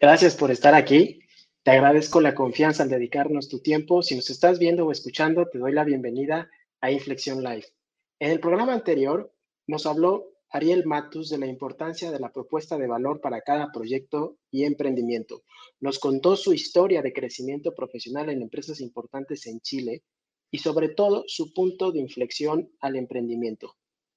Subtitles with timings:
[0.00, 1.20] Gracias por estar aquí.
[1.62, 4.02] Te agradezco la confianza al dedicarnos tu tiempo.
[4.02, 6.50] Si nos estás viendo o escuchando, te doy la bienvenida
[6.80, 7.66] a Inflexión Live.
[8.18, 9.32] En el programa anterior
[9.68, 14.36] nos habló Ariel Matus de la importancia de la propuesta de valor para cada proyecto
[14.50, 15.44] y emprendimiento.
[15.78, 20.02] Nos contó su historia de crecimiento profesional en empresas importantes en Chile
[20.50, 23.76] y sobre todo su punto de inflexión al emprendimiento.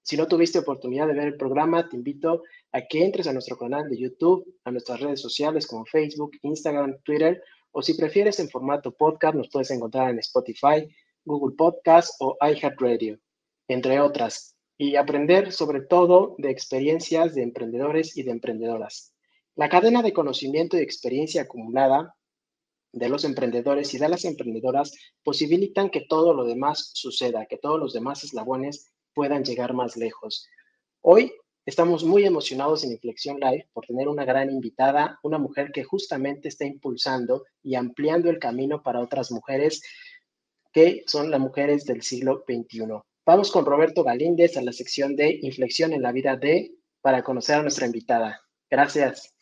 [0.09, 2.41] Si no tuviste oportunidad de ver el programa, te invito
[2.72, 6.97] a que entres a nuestro canal de YouTube, a nuestras redes sociales como Facebook, Instagram,
[7.03, 10.89] Twitter, o si prefieres en formato podcast, nos puedes encontrar en Spotify,
[11.25, 13.20] Google Podcast o iHeartRadio,
[13.67, 19.14] entre otras, y aprender sobre todo de experiencias de emprendedores y de emprendedoras.
[19.55, 22.16] La cadena de conocimiento y experiencia acumulada
[22.94, 24.92] de los emprendedores y de las emprendedoras
[25.23, 30.47] posibilitan que todo lo demás suceda, que todos los demás eslabones puedan llegar más lejos.
[31.02, 31.31] Hoy
[31.65, 36.47] estamos muy emocionados en Inflexión Live por tener una gran invitada, una mujer que justamente
[36.49, 39.81] está impulsando y ampliando el camino para otras mujeres
[40.71, 43.02] que son las mujeres del siglo XXI.
[43.25, 46.71] Vamos con Roberto Galíndez a la sección de Inflexión en la vida de
[47.02, 48.41] para conocer a nuestra invitada.
[48.69, 49.33] Gracias.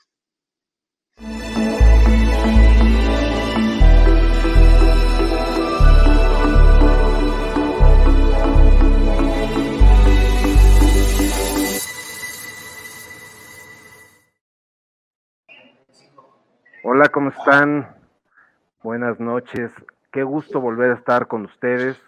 [16.89, 17.97] Hola, ¿cómo están?
[18.81, 19.73] Buenas noches.
[20.09, 22.01] Qué gusto volver a estar con ustedes.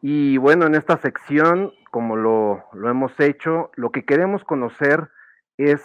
[0.00, 5.08] Y bueno, en esta sección, como lo, lo, hemos hecho, lo que queremos conocer
[5.58, 5.82] es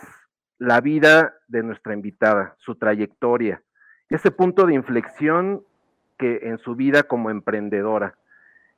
[0.59, 3.63] la vida de nuestra invitada, su trayectoria,
[4.11, 5.63] ese punto de inflexión
[6.19, 8.13] que en su vida como emprendedora.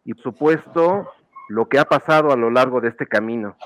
[0.06, 1.12] Y por supuesto,
[1.50, 3.57] lo que ha pasado a lo largo de este camino.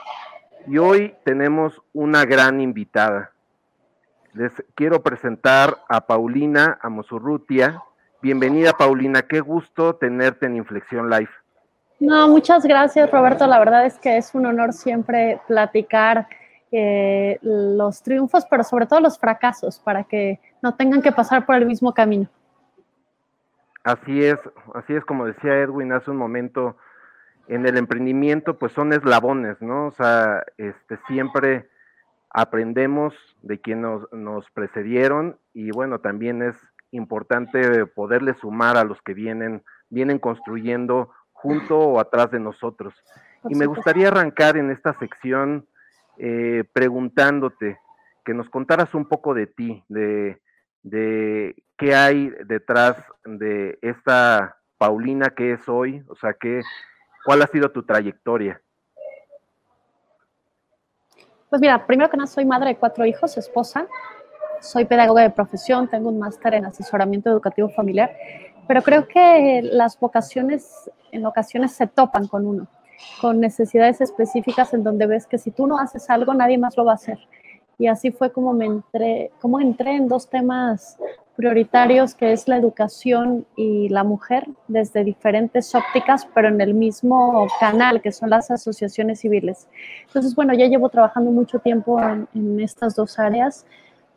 [0.65, 3.31] Y hoy tenemos una gran invitada
[4.33, 7.81] les quiero presentar a Paulina Amosurrutia.
[8.21, 9.23] Bienvenida, Paulina.
[9.23, 11.29] Qué gusto tenerte en Inflexión Live.
[11.99, 13.45] No, muchas gracias, Roberto.
[13.47, 16.27] La verdad es que es un honor siempre platicar
[16.71, 21.55] eh, los triunfos, pero sobre todo los fracasos, para que no tengan que pasar por
[21.55, 22.27] el mismo camino.
[23.83, 24.37] Así es,
[24.75, 26.77] así es como decía Edwin hace un momento,
[27.47, 29.87] en el emprendimiento pues son eslabones, ¿no?
[29.87, 31.67] O sea, este siempre
[32.33, 36.55] aprendemos de quienes nos, precedieron y bueno, también es
[36.91, 42.93] importante poderle sumar a los que vienen, vienen construyendo junto o atrás de nosotros.
[43.49, 45.67] Y me gustaría arrancar en esta sección
[46.17, 47.79] eh, preguntándote
[48.23, 50.41] que nos contaras un poco de ti, de,
[50.83, 56.61] de qué hay detrás de esta Paulina que es hoy, o sea, que,
[57.25, 58.61] cuál ha sido tu trayectoria.
[61.51, 63.85] Pues mira, primero que nada soy madre de cuatro hijos, esposa,
[64.61, 68.15] soy pedagoga de profesión, tengo un máster en asesoramiento educativo familiar,
[68.69, 72.67] pero creo que las vocaciones en ocasiones se topan con uno,
[73.19, 76.85] con necesidades específicas en donde ves que si tú no haces algo, nadie más lo
[76.85, 77.19] va a hacer.
[77.77, 80.97] Y así fue como me entré, como entré en dos temas
[81.41, 87.47] prioritarios que es la educación y la mujer desde diferentes ópticas, pero en el mismo
[87.59, 89.67] canal, que son las asociaciones civiles.
[90.05, 93.65] Entonces, bueno, ya llevo trabajando mucho tiempo en, estas dos áreas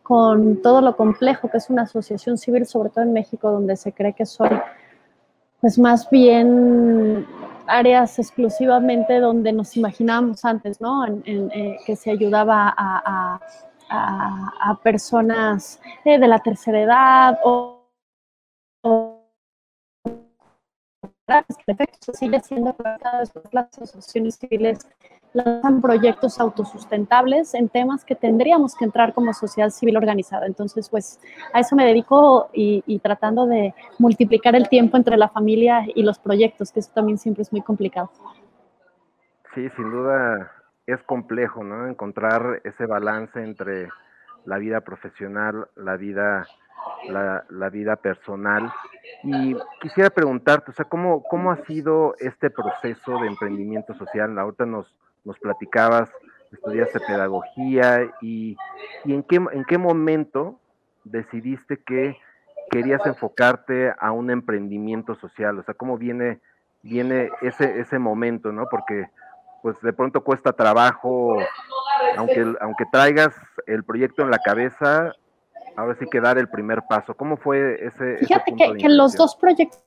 [0.03, 3.93] con todo lo complejo que es una asociación civil, sobre todo en México, donde se
[3.93, 4.61] cree que son
[5.63, 7.27] pues más bien
[7.67, 11.07] áreas exclusivamente donde nos imaginábamos antes, ¿no?
[11.07, 13.41] En, eh, que se ayudaba a a,
[14.83, 17.81] personas eh, de la tercera edad o,
[22.01, 24.87] se sigue siendo cada las asociaciones civiles
[25.33, 30.47] lanzan proyectos autosustentables en temas que tendríamos que entrar como sociedad civil organizada.
[30.47, 31.19] Entonces, pues
[31.53, 36.03] a eso me dedico y, y, tratando de multiplicar el tiempo entre la familia y
[36.03, 38.11] los proyectos, que eso también siempre es muy complicado.
[39.55, 40.53] Sí, sin duda
[40.87, 41.87] es complejo, ¿no?
[41.87, 43.89] Encontrar ese balance entre
[44.45, 46.47] la vida profesional, la vida,
[47.09, 48.73] la, vida personal.
[49.23, 54.39] Y quisiera preguntarte, o sea, ¿cómo, ¿cómo ha sido este proceso de emprendimiento social?
[54.39, 54.95] Ahorita nos,
[55.25, 56.11] nos platicabas,
[56.53, 58.57] estudiaste pedagogía y,
[59.05, 60.61] y en, qué, en qué momento
[61.05, 62.17] decidiste que
[62.71, 66.41] querías enfocarte a un emprendimiento social, o sea, cómo viene,
[66.83, 68.67] viene ese, ese momento, ¿no?
[68.71, 69.09] Porque
[69.65, 71.39] pues de pronto cuesta trabajo,
[72.19, 73.35] aunque, aunque traigas
[73.67, 75.15] el proyecto en la cabeza,
[75.75, 77.15] ahora sí que dar el primer paso.
[77.15, 78.19] ¿Cómo fue ese?
[78.19, 79.81] Fíjate que, los dos proyectos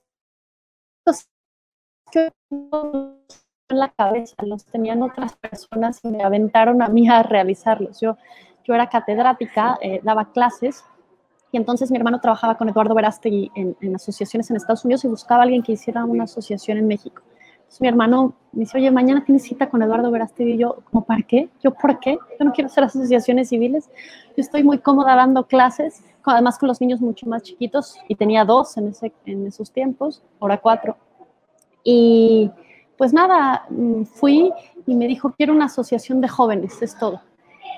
[2.12, 8.02] que en la cabeza los tenían otras personas y me aventaron a mí a realizarlos.
[8.02, 8.18] Yo,
[8.64, 10.84] yo era catedrática, eh, daba clases,
[11.52, 15.08] y entonces mi hermano trabajaba con Eduardo Verástegui en, en, asociaciones en Estados Unidos y
[15.08, 17.22] buscaba a alguien que hiciera una asociación en México.
[17.68, 20.54] Entonces mi hermano me dice, oye, mañana tienes cita con Eduardo Verástegui.
[20.54, 21.50] Y yo, ¿cómo para qué?
[21.62, 22.18] Yo, ¿por qué?
[22.40, 23.90] Yo no quiero hacer asociaciones civiles.
[24.38, 28.46] Yo estoy muy cómoda dando clases, además con los niños mucho más chiquitos, y tenía
[28.46, 30.96] dos en, ese, en esos tiempos, ahora cuatro.
[31.84, 32.50] Y
[32.98, 34.54] pues nada, mm, fui
[34.86, 37.22] y me dijo, quiero una asociación de jóvenes, es todo.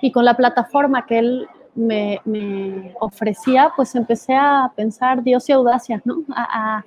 [0.04, 5.52] Y con la plataforma que él me, me ofrecía, pues empecé a pensar Dios y
[5.52, 6.24] audacia, ¿no?
[6.36, 6.86] A, a,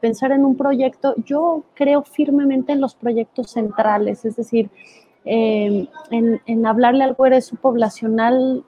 [0.00, 1.14] pensar en un proyecto.
[1.24, 4.70] Yo creo firmemente en los proyectos centrales, es decir,
[5.24, 8.64] eh, en, en, hablarle al su poblacional,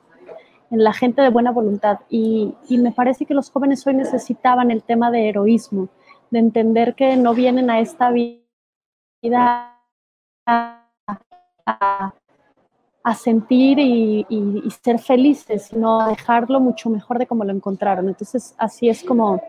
[0.71, 2.01] en la gente de buena voluntad.
[2.09, 5.89] Y, y me parece que los jóvenes hoy necesitaban el tema de heroísmo,
[6.31, 9.77] de entender que no vienen a esta vida
[10.47, 10.87] a,
[11.67, 18.09] a, sentir y, y, ser felices, sino a dejarlo mucho mejor de como lo encontraron.
[18.09, 19.41] Entonces, así es como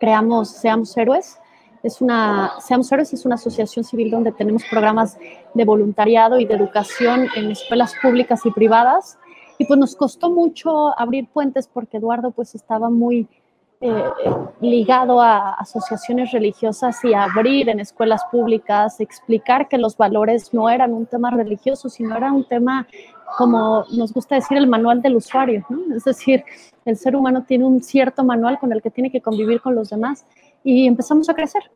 [0.00, 1.38] creamos Seamos Héroes.
[1.84, 5.18] Es una, Seamos Héroes es una asociación civil donde tenemos programas
[5.54, 9.18] de voluntariado y de educación en escuelas públicas y privadas.
[9.58, 13.28] Y pues nos costó mucho abrir puentes porque Eduardo pues estaba muy
[13.82, 14.04] eh,
[14.60, 20.92] ligado a asociaciones religiosas y abrir en escuelas públicas, explicar que los valores no eran
[20.92, 22.86] un tema religioso, sino era un tema,
[23.38, 25.96] como nos gusta decir, el manual del usuario, ¿no?
[25.96, 26.44] Es decir,
[26.84, 29.88] el ser humano tiene un cierto manual con el que tiene que convivir con los
[29.88, 30.26] demás
[30.62, 31.70] y empezamos a crecer.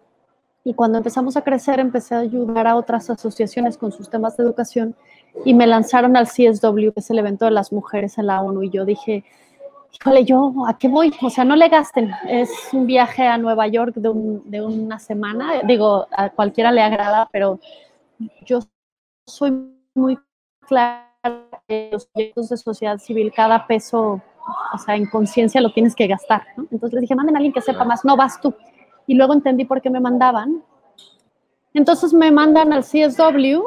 [0.62, 4.45] Y cuando empezamos a crecer, empecé a ayudar a otras asociaciones con sus temas de
[4.45, 4.95] educación
[5.45, 8.62] y me lanzaron al CSW, que es el evento de las mujeres en la ONU,
[8.62, 9.25] y yo dije,
[10.00, 11.12] híjole, yo, ¿a qué voy?
[11.23, 12.11] O sea, no le gasten.
[12.29, 14.11] Es un viaje a Nueva York de,
[14.44, 15.62] de una semana.
[15.64, 17.58] Digo, a cualquiera le agrada, pero
[18.44, 18.61] yo
[19.26, 19.52] soy
[19.94, 20.19] muy
[20.67, 21.11] clara
[21.67, 24.20] que los proyectos de sociedad civil, cada peso,
[24.75, 26.43] o sea, en conciencia lo tienes que gastar.
[26.56, 26.67] ¿no?
[26.70, 28.55] Entonces les dije, manden a alguien que sepa más, no vas tú.
[29.06, 30.62] Y luego entendí por qué me mandaban.
[31.73, 33.62] Entonces me mandan al CSW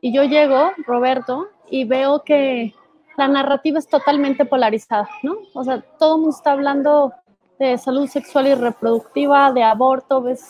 [0.00, 2.74] y yo llego, Roberto, y veo que
[3.18, 5.38] la narrativa es totalmente polarizada, ¿no?
[5.52, 7.12] O sea, todo el mundo está hablando
[7.58, 10.46] de salud sexual y reproductiva, de aborto, ves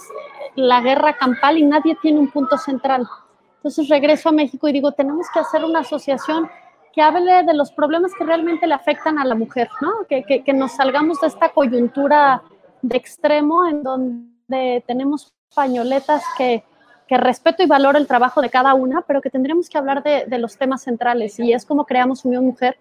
[0.54, 3.08] la guerra campal y nadie tiene un punto central.
[3.56, 6.50] Entonces regreso a México y digo, tenemos que hacer una asociación
[6.92, 10.06] que hable de los problemas que realmente le afectan a la mujer, ¿no?
[10.06, 12.42] Que, que, que nos salgamos de esta coyuntura
[12.82, 16.64] de extremo en donde tenemos pañoletas que
[17.08, 20.26] que respeto y valoro el trabajo de cada una, pero que tendríamos que hablar de,
[20.26, 22.76] de los temas centrales y es como creamos Unión Mujer.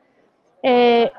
[0.62, 1.10] Eh,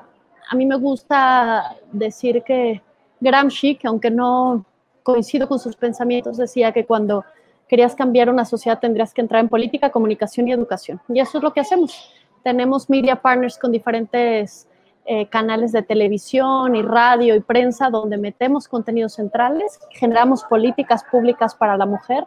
[0.51, 2.83] a mí me gusta decir que
[3.21, 4.65] Gramsci, que aunque no
[5.03, 7.25] coincido con sus pensamientos, decía que cuando
[7.67, 11.01] querías cambiar una sociedad tendrías que entrar en política, comunicación y educación.
[11.09, 12.13] Y eso es lo que hacemos.
[12.43, 14.69] Tenemos media partners con diferentes
[15.07, 21.55] eh, canales de televisión y radio y prensa donde metemos contenidos centrales, generamos políticas públicas
[21.55, 22.27] para la mujer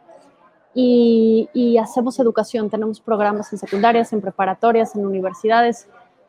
[0.74, 2.70] y, hacemos educación.
[2.70, 5.88] Tenemos programas en secundarias, en preparatorias, en universidades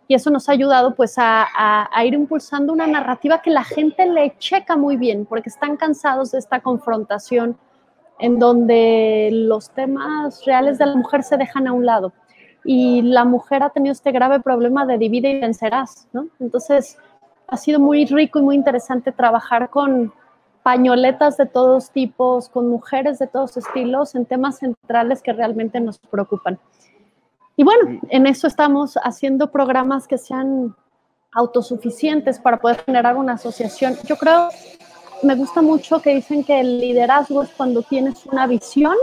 [0.09, 1.47] y eso nos ha ayudado pues a,
[1.91, 6.33] a, ir impulsando una narrativa que la gente le checa muy bien porque están cansados
[6.33, 7.57] de esta confrontación
[8.19, 12.13] en donde los temas reales de la mujer se dejan a un lado
[12.65, 16.29] y la mujer ha tenido este grave problema de divide y vencerás, ¿no?
[16.39, 16.99] Entonces
[17.49, 20.13] ha sido muy rico y muy interesante trabajar con,
[20.63, 25.99] pañoletas de todos tipos, con mujeres de todos estilos, en temas centrales que realmente nos
[25.99, 26.59] preocupan.
[27.57, 30.75] Y bueno, en eso estamos haciendo programas que sean
[31.33, 33.97] autosuficientes para poder generar una asociación.
[34.05, 34.49] Yo creo,
[35.23, 38.95] me gusta mucho que dicen que el liderazgo es cuando tienes una visión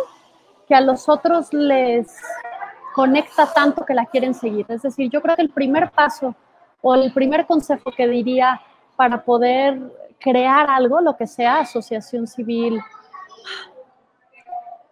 [0.68, 2.08] que a los otros les
[2.94, 4.66] conecta tanto que la quieren seguir.
[4.70, 6.36] Es decir, yo creo que el primer paso
[6.82, 8.62] o el primer consejo que diría
[8.96, 9.80] para poder
[10.20, 12.80] crear algo, lo que sea, asociación civil,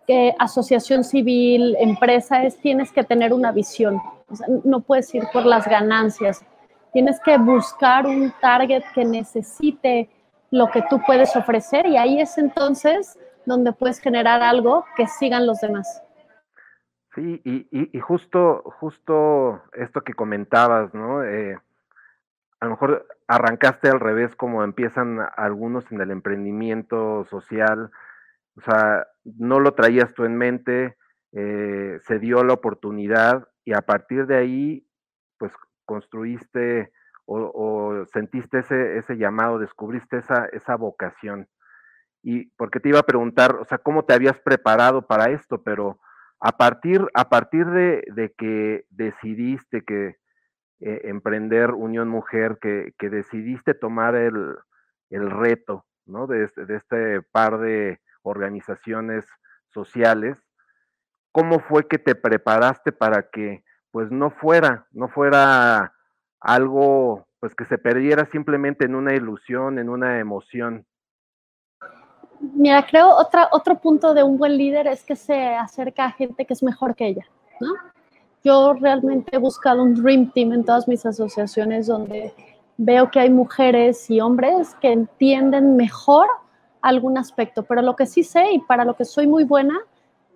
[0.08, 4.02] eh, asociación civil, empresa, es tienes que tener una visión.
[4.64, 6.44] no puedes ir por las ganancias.
[6.94, 10.10] Tienes que buscar un target que necesite
[10.52, 15.46] lo que tú puedes ofrecer y ahí es entonces donde puedes generar algo que sigan
[15.46, 16.04] los demás.
[17.16, 21.24] Sí, y, justo, justo esto que comentabas, ¿no?
[21.24, 21.58] Eh,
[22.60, 27.92] a lo mejor arrancaste al revés como empiezan algunos en el emprendimiento social,
[28.56, 30.98] o sea, no lo traías tú en mente,
[31.34, 34.88] eh, se dio la oportunidad y a partir de ahí,
[35.38, 35.52] pues
[35.86, 36.92] construiste
[37.26, 41.50] o, sentiste ese, ese, llamado, descubriste esa, esa vocación.
[42.24, 45.62] Y porque te iba a preguntar, o sea, ¿cómo te habías preparado para esto?
[45.62, 46.00] Pero
[46.40, 50.16] a partir, a partir de, de que decidiste que,
[50.80, 54.56] eh, emprender Unión Mujer, que, decidiste tomar el,
[55.10, 56.28] reto, ¿no?
[56.28, 59.26] De este, de este par de organizaciones
[59.70, 60.38] sociales,
[61.32, 65.94] ¿cómo fue que te preparaste para que pues no fuera, no fuera
[66.40, 70.86] algo pues que se perdiera simplemente en una ilusión, en una emoción?
[72.40, 76.46] Mira, creo otra, otro punto de un buen líder es que se acerca a gente
[76.46, 77.26] que es mejor que ella,
[77.60, 77.74] ¿no?
[78.44, 82.34] Yo realmente he buscado un Dream Team en todas mis asociaciones donde
[82.78, 86.28] veo que hay mujeres y hombres que entienden mejor
[86.82, 89.78] algún aspecto, pero lo que sí sé y para lo que soy muy buena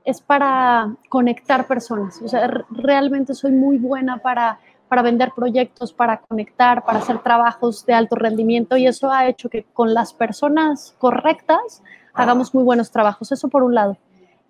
[0.03, 2.21] es para conectar personas.
[2.21, 4.59] O sea, realmente soy muy buena para
[4.91, 9.47] para vender proyectos, para conectar, para hacer trabajos de alto rendimiento y eso ha hecho
[9.47, 11.81] que con las personas correctas
[12.13, 13.31] hagamos muy buenos trabajos.
[13.31, 13.95] Eso por un lado.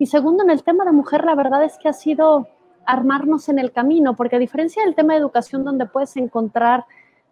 [0.00, 2.48] Y segundo, en el tema de mujer, la verdad es que ha sido
[2.86, 6.84] armarnos en el camino, porque a diferencia del tema de educación donde puedes encontrar,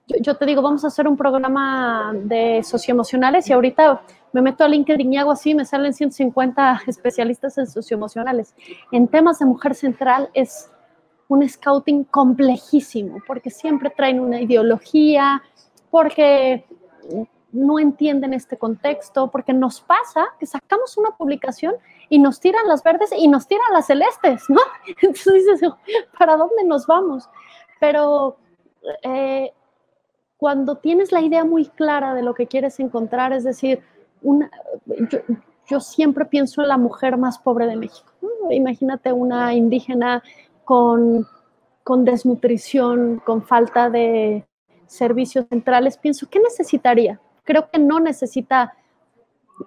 [0.06, 4.02] yo, te digo, vamos a hacer un programa de socioemocionales y ahorita
[4.32, 8.54] me meto a LinkedIn y hago así, me salen 150 especialistas en socioemocionales.
[8.90, 10.70] En temas de mujer central es
[11.28, 15.42] un scouting complejísimo, porque siempre traen una ideología,
[15.90, 16.64] porque
[17.52, 21.74] no entienden este contexto, porque nos pasa que sacamos una publicación
[22.08, 24.60] y nos tiran las verdes y nos tiran las celestes, ¿no?
[25.02, 25.70] Entonces dices,
[26.18, 27.28] ¿para dónde nos vamos?
[27.80, 28.36] Pero
[29.02, 29.52] eh,
[30.36, 33.82] cuando tienes la idea muy clara de lo que quieres encontrar, es decir,
[34.22, 34.50] una,
[35.68, 38.10] yo, siempre pienso en la mujer más pobre de México.
[38.50, 40.22] Imagínate una indígena
[40.64, 41.26] con,
[42.04, 44.46] desnutrición, con falta de
[44.86, 47.20] servicios centrales, pienso, ¿qué necesitaría?
[47.50, 48.74] Creo que no necesita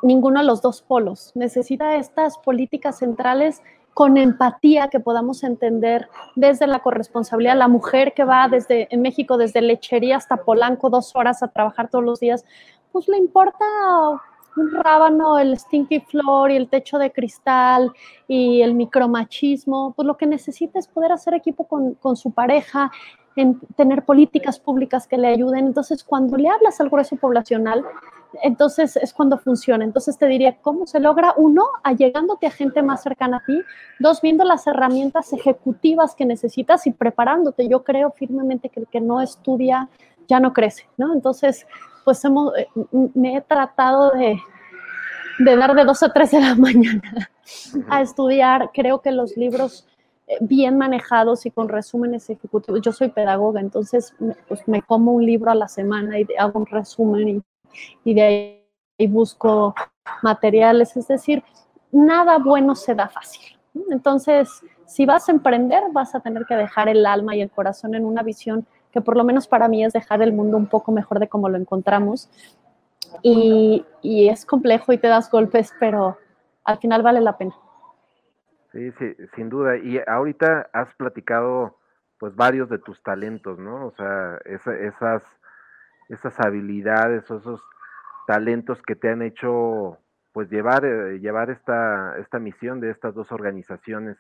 [0.04, 3.62] ninguno de los dos polos, necesita estas políticas centrales
[3.94, 9.36] con empatía que podamos entender desde la corresponsabilidad, la mujer que va desde en México
[9.36, 12.46] desde lechería hasta Polanco dos horas a trabajar todos los días,
[12.94, 13.66] pues le importa
[14.56, 17.92] un rábano, el stinky floor y el techo de cristal
[18.30, 22.92] y el micromachismo, pues lo que necesita es poder hacer equipo con, con su pareja,
[23.36, 25.68] en tener políticas públicas que le ayuden.
[25.68, 27.84] Entonces, cuando le hablas al grueso poblacional,
[28.42, 29.84] entonces es cuando funciona.
[29.84, 31.34] Entonces te diría, ¿cómo se logra?
[31.38, 33.62] Uno, allegándote a gente más cercana a ti.
[34.00, 37.68] Dos, viendo las herramientas ejecutivas que necesitas y preparándote.
[37.68, 39.90] Yo creo firmemente que el que no estudia
[40.28, 41.14] ya no crece, ¿no?
[41.14, 41.68] Entonces,
[42.06, 42.68] pues hemos, eh,
[43.14, 44.40] me he tratado de,
[45.40, 47.30] de dar de 2 a 3 de la mañana
[47.90, 48.72] a estudiar.
[48.74, 49.88] Creo que los libros
[50.42, 52.82] bien manejados y con resúmenes ejecutivos.
[52.82, 54.16] Yo soy pedagoga, entonces
[54.48, 57.42] pues me como un libro a la semana y hago un resumen y,
[58.04, 59.76] y de ahí busco
[60.22, 60.96] materiales.
[60.98, 61.44] Es decir,
[61.92, 63.58] nada bueno se da fácil.
[63.90, 64.50] Entonces,
[64.86, 68.06] si vas a emprender, vas a tener que dejar el alma y el corazón en
[68.06, 71.20] una visión que por lo menos para mí es dejar el mundo un poco mejor
[71.20, 72.30] de como lo encontramos.
[73.22, 76.18] Y, y es complejo y te das golpes, pero
[76.64, 77.56] al final vale la pena.
[78.74, 79.78] Sí, sí, sin duda.
[79.78, 81.78] Y ahorita has platicado
[82.18, 83.86] pues varios de tus talentos, ¿no?
[83.88, 85.22] O sea, esas,
[86.10, 87.62] esas habilidades o esos
[88.26, 90.00] talentos que te han hecho
[90.32, 94.18] pues llevar, eh, llevar esta, esta misión de estas dos organizaciones.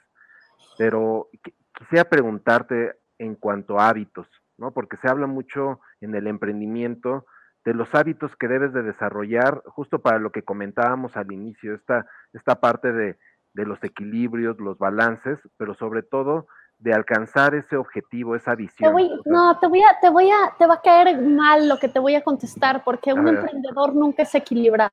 [0.77, 1.29] Pero
[1.73, 4.27] quisiera preguntarte en cuanto a hábitos,
[4.59, 4.71] ¿no?
[4.71, 7.25] Porque se habla mucho en el emprendimiento
[7.65, 12.05] de los hábitos que debes de desarrollar, justo para lo que comentábamos al inicio, esta,
[12.33, 13.17] esta parte de,
[13.53, 16.47] los equilibrios, los balances, pero sobre todo
[16.79, 18.93] de alcanzar ese objetivo, esa visión.
[19.25, 21.99] no, te voy a, te voy a, te va a caer mal lo que te
[21.99, 24.91] voy a contestar, porque un emprendedor nunca es equilibrado.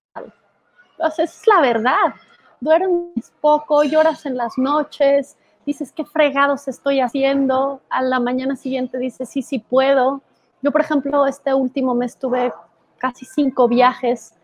[0.99, 2.15] esa es la verdad.
[2.61, 5.37] Duermes poco, lloras en las noches,
[5.67, 10.23] dices, qué fregados estoy haciendo, a la mañana siguiente dices, sí, sí puedo.
[10.63, 12.53] Yo, por ejemplo, este último mes tuve
[12.99, 14.35] casi cinco viajes.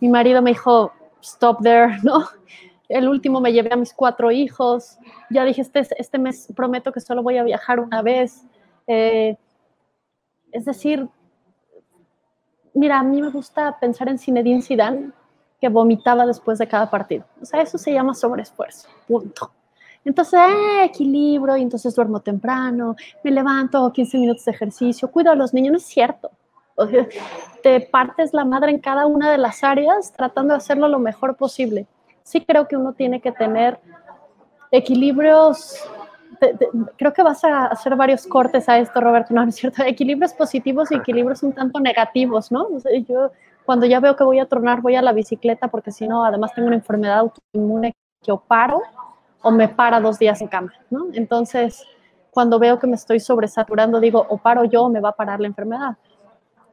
[0.00, 2.24] Mi marido me dijo, stop there, ¿no?
[2.88, 4.98] El último me llevé a mis cuatro hijos.
[5.30, 8.44] Ya dije, este, este mes prometo que solo voy a viajar una vez.
[8.86, 9.36] Eh,
[10.52, 11.08] es decir,
[12.74, 15.10] mira, a mí me gusta pensar en Zinedine Zidane,
[15.60, 17.24] que vomitaba después de cada partido.
[17.40, 19.50] O sea, eso se llama sobreesfuerzo, punto.
[20.04, 25.34] Entonces, eh, equilibrio, y entonces duermo temprano, me levanto 15 minutos de ejercicio, cuido a
[25.34, 26.30] los niños, no es cierto.
[26.76, 27.08] O sea,
[27.62, 31.36] te partes la madre en cada una de las áreas tratando de hacerlo lo mejor
[31.36, 31.86] posible.
[32.26, 33.78] Sí creo que uno tiene que tener
[34.72, 35.78] equilibrios,
[36.96, 39.84] creo que vas a hacer varios cortes a esto, Roberto, ¿no es cierto?
[39.84, 42.66] Equilibrios positivos y equilibrios un tanto negativos, ¿no?
[43.06, 43.30] yo
[43.64, 46.52] cuando ya veo que voy a tronar, voy a la bicicleta porque si no, además
[46.52, 48.82] tengo una enfermedad autoinmune que o paro
[49.42, 51.06] o me para dos días en cama, ¿no?
[51.12, 51.84] Entonces,
[52.32, 55.38] cuando veo que me estoy sobresaturando, digo, o paro yo o me va a parar
[55.38, 55.96] la enfermedad.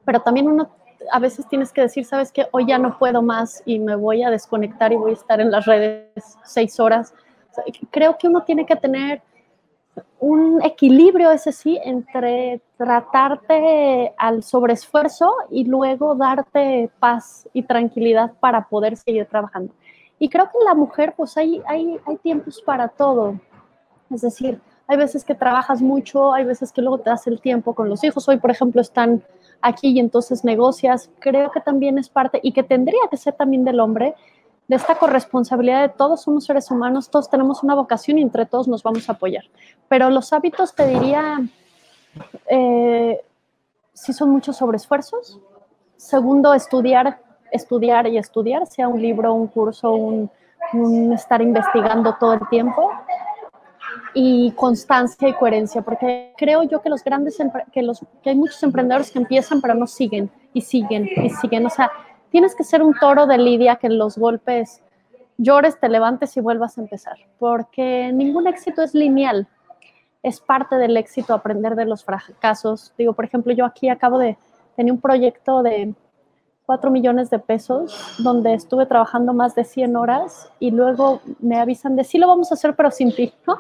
[0.04, 0.72] Pero también uno
[1.12, 4.24] a veces tienes que decir, sabes que hoy ya no puedo más y me voy
[4.24, 7.14] a desconectar y voy a estar en las redes seis horas.
[7.92, 9.22] creo que uno tiene que tener
[10.20, 18.68] un equilibrio, ese sí, entre tratarte al sobreesfuerzo y luego darte paz y tranquilidad para
[18.68, 19.74] poder seguir trabajando.
[20.18, 23.40] Y creo que la mujer, pues hay, hay, hay tiempos para todo.
[24.10, 27.74] Es decir, hay veces que trabajas mucho, hay veces que luego te das el tiempo
[27.74, 28.28] con los hijos.
[28.28, 29.24] Hoy, por ejemplo, están
[29.64, 31.10] aquí y entonces negocias.
[31.20, 34.14] Creo que también es parte y que tendría que ser también del hombre,
[34.68, 38.68] de esta corresponsabilidad de todos somos seres humanos, todos tenemos una vocación y entre todos
[38.68, 39.44] nos vamos a apoyar.
[39.90, 41.40] Pero los hábitos, te diría,
[42.48, 43.22] eh,
[43.94, 45.40] si son muchos sobreesfuerzos.
[45.98, 47.20] Segundo, estudiar,
[47.52, 50.30] estudiar y estudiar, sea un libro, un curso, un
[51.14, 52.90] estar investigando todo el tiempo
[54.14, 57.38] y constancia y coherencia, porque creo yo que los grandes,
[57.72, 61.66] que, los, que hay muchos emprendedores que empiezan pero no siguen y siguen y siguen.
[61.66, 61.92] O sea,
[62.30, 64.82] tienes que ser un toro de lidia que en los golpes
[65.38, 69.48] llores, te levantes y vuelvas a empezar, porque ningún éxito es lineal.
[70.22, 72.94] Es parte del éxito aprender de los fracasos.
[72.98, 74.38] Digo, por ejemplo, yo aquí acabo de
[74.76, 75.94] tener un proyecto de
[76.66, 81.96] 4 millones de pesos, donde estuve trabajando más de 100 horas y luego me avisan
[81.96, 83.58] de sí lo vamos a hacer, pero sin ti, ¿no?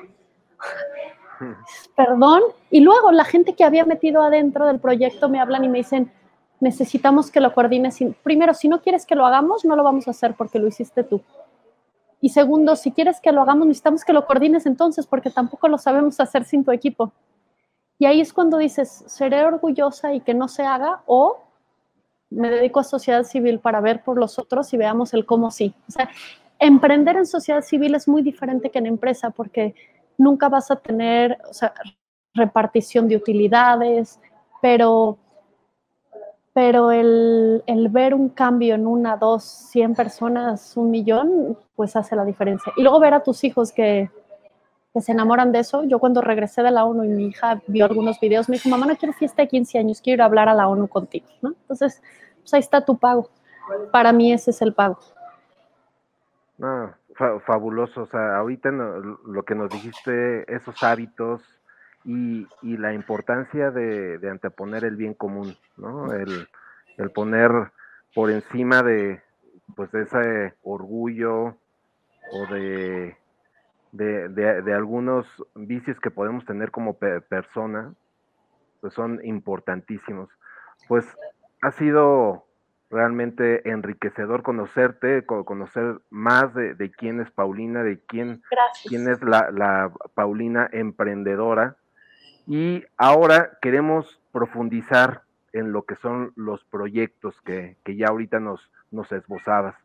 [1.96, 2.41] Perdón.
[2.70, 6.12] Y luego la gente que había metido adentro del proyecto me hablan y me dicen,
[6.59, 8.00] necesitamos que lo coordines.
[8.24, 11.03] Primero, si no quieres que lo hagamos, no lo vamos a hacer porque lo hiciste
[11.03, 11.22] tú.
[12.22, 15.77] Y segundo, si quieres que lo hagamos, necesitamos que lo coordines entonces porque tampoco lo
[15.77, 17.11] sabemos hacer sin tu equipo.
[18.00, 21.44] Y ahí es cuando dices, seré orgullosa y que no se haga o
[22.29, 25.74] me dedico a sociedad civil para ver por los otros y veamos el cómo sí.
[25.87, 26.09] O sea,
[26.59, 29.75] emprender en sociedad civil es muy diferente que en empresa porque
[30.24, 31.74] nunca vas a tener o sea,
[32.33, 34.20] repartición de utilidades,
[34.62, 35.18] pero,
[36.53, 42.16] pero el, el, ver un cambio en una, dos, cien personas, un millón, pues hace
[42.16, 42.74] la diferencia.
[42.75, 44.09] Y luego ver a tus hijos que,
[44.94, 45.83] que se enamoran de eso.
[45.83, 48.86] Yo cuando regresé de la ONU y mi hija vio algunos videos, me dijo, mamá,
[48.86, 51.25] no quiero fiesta de 15 años, quiero hablar a la ONU contigo.
[51.42, 52.01] Entonces,
[52.42, 53.29] pues ahí está tu pago.
[53.92, 55.00] Para mí ese es el pago.
[56.62, 61.41] Ah, fabuloso, o sea, ahorita lo que nos dijiste, esos hábitos
[62.05, 66.11] y, la importancia de, anteponer el bien común, ¿no?
[66.13, 66.47] El,
[67.13, 67.51] poner
[68.13, 69.21] por encima de,
[69.75, 71.55] pues, ese orgullo
[72.31, 73.15] o de,
[73.91, 77.93] de, algunos vicios que podemos tener como persona,
[78.81, 80.29] pues son importantísimos.
[80.87, 81.05] Pues
[81.61, 82.45] ha sido
[82.94, 88.44] realmente enriquecedor conocerte, conocer más de, quién es Paulina, de quién,
[88.88, 91.75] quién es la, Paulina emprendedora.
[92.46, 99.12] Y ahora queremos profundizar en lo que son los proyectos que, ya ahorita nos, nos
[99.12, 99.75] esbozabas.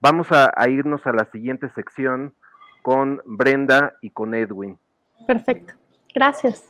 [0.00, 2.34] Vamos a, a irnos a la siguiente sección
[2.82, 4.78] con Brenda y con Edwin.
[5.26, 5.74] Perfecto.
[6.14, 6.68] Gracias.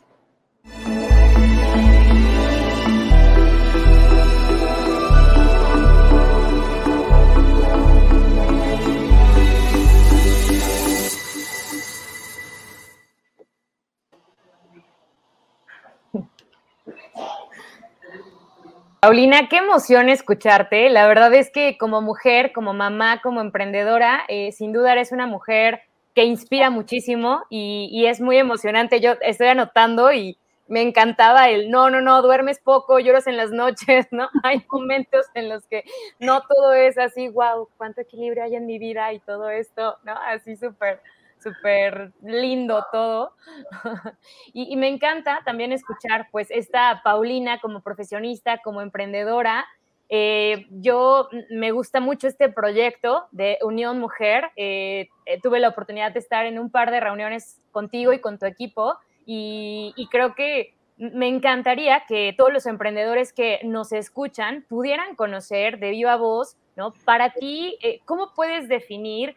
[19.02, 20.88] Paulina, qué emoción escucharte.
[20.88, 25.26] La verdad es que como mujer, como mamá, como emprendedora, eh, sin duda eres una
[25.26, 25.80] mujer
[26.14, 29.00] que inspira muchísimo y, es muy emocionante.
[29.00, 30.38] Yo estoy anotando y
[30.68, 34.28] me encantaba el no, no, no, duermes poco, lloras en las noches, ¿no?
[34.44, 35.82] Hay momentos en los que
[36.20, 40.12] no todo es así, wow, cuánto equilibrio hay en mi vida y todo esto, ¿no?
[40.12, 41.00] Así súper
[41.42, 43.34] súper lindo todo.
[44.52, 49.66] y, me encanta también escuchar pues esta Paulina como profesionista, como emprendedora.
[50.08, 54.50] Eh, yo me gusta mucho este proyecto de Unión Mujer.
[54.56, 58.38] Eh, eh, tuve la oportunidad de estar en un par de reuniones contigo y con
[58.38, 64.64] tu equipo y, y creo que me encantaría que todos los emprendedores que nos escuchan
[64.68, 66.92] pudieran conocer de viva voz, ¿no?
[67.04, 69.34] Para ti, ¿cómo puedes definir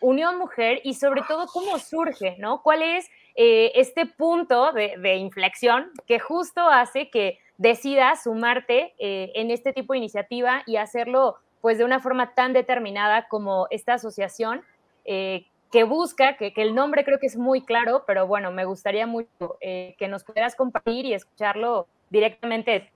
[0.00, 2.62] Unión Mujer y sobre todo cómo surge, ¿no?
[2.62, 9.50] ¿Cuál es eh, este punto de, inflexión que justo hace que decidas sumarte eh, en
[9.50, 14.62] este tipo de iniciativa y hacerlo pues de una forma tan determinada como esta asociación
[15.04, 19.06] eh, que busca, que, el nombre creo que es muy claro, pero bueno, me gustaría
[19.06, 22.90] mucho que nos pudieras compartir y escucharlo directamente.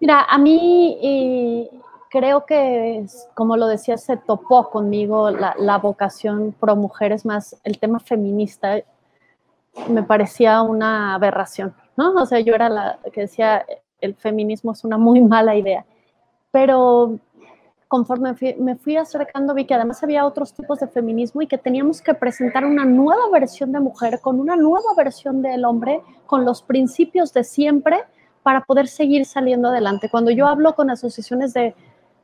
[0.00, 1.70] Mira, a mí
[2.12, 8.00] creo que, como lo decía, se topó conmigo la, vocación pro mujeres más el tema
[8.00, 8.82] feminista.
[9.88, 12.12] me parecía una aberración, ¿no?
[12.12, 13.64] O sea, yo era la que decía,
[13.98, 15.86] el feminismo es una muy mala idea.
[16.50, 17.18] Pero
[17.88, 22.02] conforme me fui acercando, vi que además había otros tipos de feminismo y que teníamos
[22.02, 26.60] que presentar una nueva versión de mujer con una nueva versión del hombre, con los
[26.60, 28.04] principios de siempre
[28.42, 30.10] para poder seguir saliendo adelante.
[30.10, 31.74] Cuando yo hablo con asociaciones de,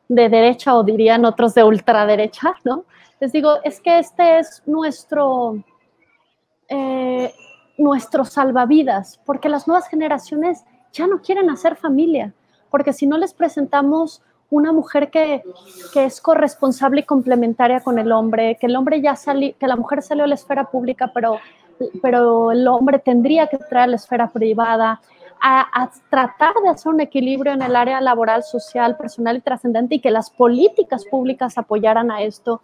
[0.09, 2.85] de derecha o dirían otros de ultraderecha, ¿no?
[3.21, 5.63] Les digo, es que este es nuestro,
[6.69, 7.33] eh,
[7.77, 12.33] nuestro salvavidas, porque las nuevas generaciones ya no quieren hacer familia,
[12.71, 15.43] porque si no les presentamos una mujer que,
[15.93, 19.77] que, es corresponsable y complementaria con el hombre, que el hombre ya salió, que la
[19.77, 21.39] mujer salió a la esfera pública, pero,
[22.01, 25.03] pero el hombre tendría que traer a la esfera privada,
[25.41, 29.97] a, a, tratar de hacer un equilibrio en el área laboral, social, personal y trascendente
[29.97, 32.63] y que las políticas públicas apoyaran a esto.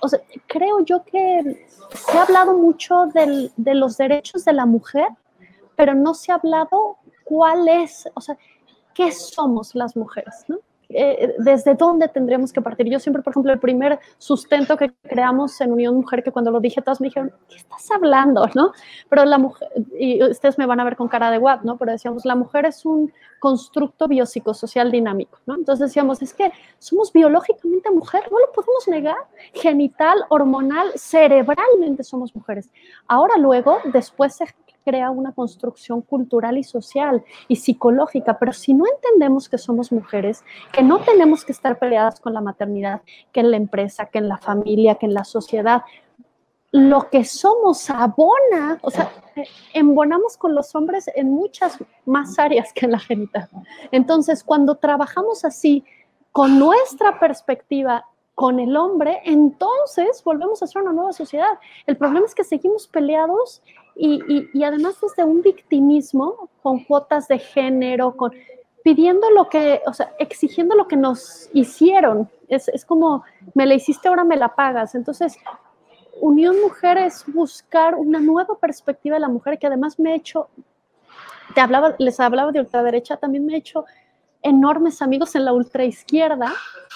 [0.00, 4.66] O sea, creo yo que se ha hablado mucho del, de los derechos de la
[4.66, 5.08] mujer,
[5.76, 8.36] pero no se ha hablado cuál es, o sea,
[8.94, 10.58] qué somos las mujeres, ¿no?
[10.88, 12.88] Eh, desde dónde tendríamos que partir.
[12.88, 16.60] Yo siempre, por ejemplo, el primer sustento que creamos en Unión Mujer, que cuando lo
[16.60, 18.48] dije, todas me dijeron, ¿qué estás hablando?
[18.54, 18.72] ¿no?
[19.08, 19.68] Pero la mujer,
[19.98, 21.76] y ustedes me van a ver con cara de guap, ¿no?
[21.76, 25.56] Pero decíamos, la mujer es un constructo biopsicosocial dinámico, ¿no?
[25.56, 29.16] Entonces decíamos, es que somos biológicamente mujer, no lo podemos negar,
[29.52, 32.70] genital, hormonal, cerebralmente somos mujeres.
[33.08, 34.44] Ahora luego, después se
[34.86, 40.44] crea una construcción cultural y social y psicológica, pero si no entendemos que somos mujeres,
[40.72, 44.28] que no tenemos que estar peleadas con la maternidad, que en la empresa, que en
[44.28, 45.82] la familia, que en la sociedad,
[46.70, 49.10] lo que somos abona, o sea,
[49.74, 53.48] embonamos con los hombres en muchas más áreas que en la genital.
[53.90, 55.84] Entonces, cuando trabajamos así,
[56.30, 58.04] con nuestra perspectiva
[58.36, 61.58] con el hombre, entonces volvemos a ser una nueva sociedad.
[61.86, 63.62] El problema es que seguimos peleados
[63.96, 68.32] y, y, y además desde un victimismo con cuotas de género, con
[68.86, 72.30] pidiendo lo que, o sea, exigiendo lo que nos hicieron.
[72.46, 74.94] Es, es como, me la hiciste, ahora me la pagas.
[74.94, 75.36] Entonces,
[76.20, 80.48] Unión Mujer es buscar una nueva perspectiva de la mujer que además me ha hecho,
[81.56, 83.86] te hablaba, les hablaba de ultraderecha, también me ha hecho
[84.40, 86.52] enormes amigos en la ultraizquierda.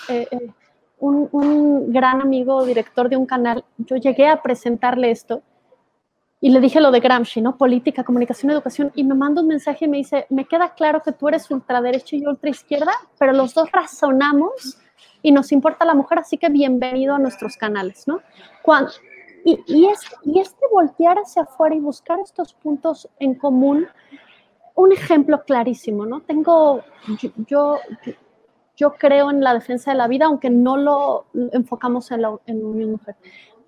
[0.08, 0.50] Eh, eh,
[1.00, 5.42] un, un, gran amigo, director de un canal, yo llegué a presentarle esto
[6.40, 7.56] y le dije lo de Gramsci, ¿no?
[7.58, 11.12] Política, comunicación, educación, y me manda un mensaje y me dice, me queda claro que
[11.12, 14.78] tú eres ultraderecha y yo ultraizquierda, pero los dos razonamos
[15.22, 18.20] y nos importa la mujer, así que bienvenido a nuestros canales, ¿no?
[18.62, 18.90] Cuando,
[19.44, 23.86] y, y, es, y este voltear hacia afuera y buscar estos puntos en común,
[24.74, 26.22] un ejemplo clarísimo, ¿no?
[26.22, 26.82] Tengo,
[27.20, 27.78] yo, yo,
[28.76, 32.64] yo creo en la defensa de la vida, aunque no lo enfocamos en, la, en
[32.64, 33.16] Unión Mujer,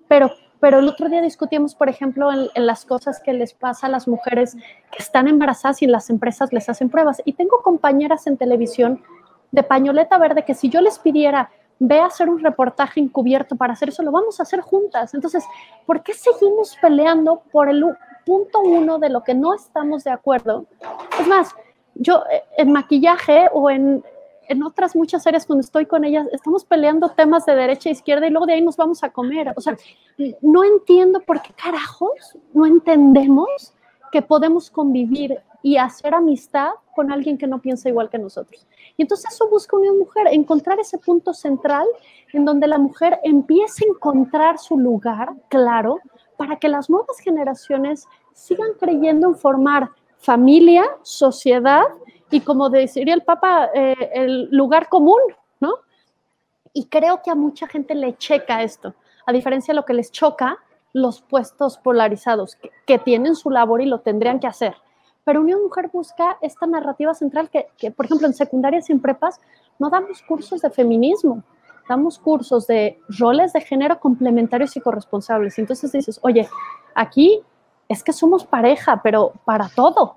[0.08, 0.30] pero
[0.62, 3.90] pero el otro día discutíamos, por ejemplo, en, en, las cosas que les pasa a
[3.90, 4.54] las mujeres
[4.92, 7.20] que están embarazadas y las empresas les hacen pruebas.
[7.24, 9.02] Y tengo compañeras en televisión
[9.50, 13.72] de pañoleta verde que si yo les pidiera, ve a hacer un reportaje encubierto para
[13.72, 15.14] hacer eso, lo vamos a hacer juntas.
[15.14, 15.44] Entonces,
[15.84, 17.84] ¿por qué seguimos peleando por el
[18.24, 20.66] punto uno de lo que no estamos de acuerdo?
[21.18, 21.56] Es más,
[21.96, 24.04] yo eh, en maquillaje o en,
[24.48, 28.26] en otras muchas áreas cuando estoy con ellas, estamos peleando temas de derecha e izquierda
[28.26, 29.52] y luego de ahí nos vamos a comer.
[29.56, 29.76] O sea,
[30.40, 33.74] no entiendo por qué carajos no entendemos
[34.10, 38.66] que podemos convivir y hacer amistad con alguien que no piensa igual que nosotros.
[38.96, 41.86] Y entonces eso busca una mujer, encontrar ese punto central
[42.32, 45.98] en donde la mujer empiece a encontrar su lugar claro
[46.36, 51.84] para que las nuevas generaciones sigan creyendo en formar familia, sociedad
[52.32, 55.20] y como deciría el Papa, eh, el lugar común,
[55.60, 55.74] ¿no?
[56.72, 58.94] Y creo que a mucha gente le checa esto,
[59.26, 60.58] a diferencia de lo que les choca
[60.94, 64.74] los puestos polarizados, que, tienen su labor y lo tendrían que hacer.
[65.24, 69.00] Pero Unión Mujer busca esta narrativa central que, que, por ejemplo, en secundarias y en
[69.00, 69.38] prepas
[69.78, 71.42] no damos cursos de feminismo,
[71.86, 75.58] damos cursos de roles de género complementarios y corresponsables.
[75.58, 76.48] Entonces dices, oye,
[76.94, 77.42] aquí
[77.88, 80.16] es que somos pareja, pero para todo,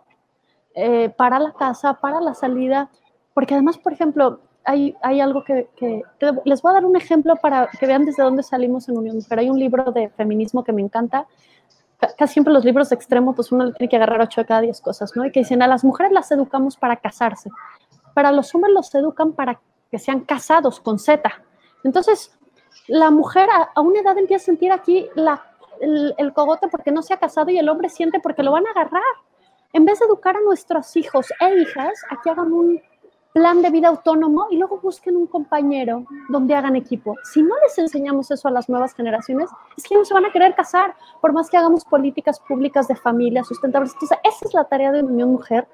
[0.75, 2.89] eh, para la casa, para la salida,
[3.33, 5.69] porque además, por ejemplo, hay, hay algo que,
[6.43, 9.39] les voy a dar un ejemplo para que vean desde dónde salimos en Unión Mujer.
[9.39, 11.27] Hay un libro de feminismo que me encanta.
[12.17, 14.61] Casi siempre los libros de extremo, pues uno le tiene que agarrar ocho de cada
[14.61, 15.25] diez cosas, ¿no?
[15.25, 17.49] Y que dicen, a las mujeres las educamos para casarse,
[18.13, 21.31] para los hombres los educan para que sean casados con Z.
[21.85, 22.37] Entonces,
[22.87, 25.07] la mujer a, una edad empieza a sentir aquí
[25.79, 28.67] el, el cogote porque no se ha casado y el hombre siente porque lo van
[28.67, 29.03] a agarrar
[29.75, 32.81] en vez de educar a nuestros hijos e hijas a que hagan un
[33.33, 37.17] plan de vida autónomo y luego busquen un compañero donde hagan equipo.
[37.23, 40.31] Si no les enseñamos eso a las nuevas generaciones, es que no se van a
[40.31, 43.91] querer casar, por más que hagamos políticas públicas de familia sustentables.
[43.91, 45.67] Entonces, esa es la tarea de Unión Mujer.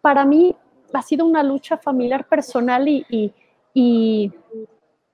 [0.00, 0.54] Para mí
[0.94, 3.34] ha sido una lucha familiar personal y, y,
[3.74, 4.32] y,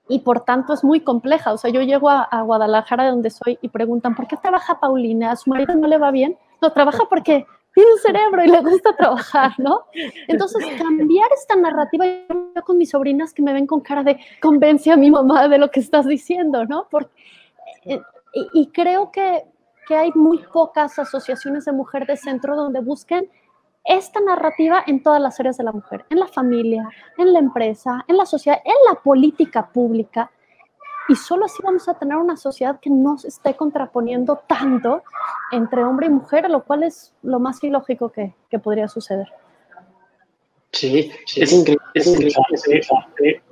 [0.07, 1.55] y por tanto es muy compleja.
[1.55, 4.81] O sea, yo llego a, a Guadalajara, de donde soy, y preguntan, ¿por qué trabaja
[4.81, 5.31] Paulina?
[5.31, 6.37] ¿A su marido no le va bien?
[6.61, 9.85] No, trabaja porque tiene un cerebro y le gusta trabajar, ¿no?
[10.29, 14.91] Entonces, cambiar esta narrativa, yo con mis sobrinas que me ven con cara de convence
[14.91, 16.87] a mi mamá de lo que estás diciendo, ¿no?
[16.91, 17.11] Porque,
[17.85, 18.01] eh,
[18.53, 19.45] y, creo que,
[19.87, 23.29] que hay muy pocas asociaciones de mujer de centro donde busquen
[23.85, 28.05] esta narrativa en todas las áreas de la mujer, en la familia, en la empresa,
[28.09, 30.31] en la sociedad, en la política pública.
[31.09, 35.03] Y solo así vamos a tener una sociedad que no se esté contraponiendo tanto
[35.53, 39.29] entre hombre y mujer, lo cual es lo más ilógico que, que podría suceder.
[40.73, 43.43] Sí, sí, es increíble, es increíble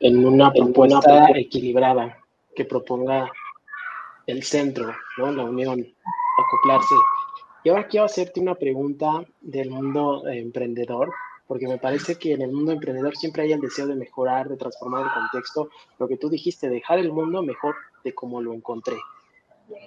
[0.00, 2.18] en una propuesta equilibrada
[2.54, 3.30] que proponga
[4.26, 5.32] el centro, ¿no?
[5.32, 6.94] la unión, acoplarse.
[7.62, 11.10] Y ahora quiero hacerte una pregunta del mundo emprendedor,
[11.46, 14.56] porque me parece que en el mundo emprendedor siempre hay el deseo de mejorar, de
[14.56, 18.96] transformar el contexto, lo que tú dijiste, dejar el mundo mejor de como lo encontré.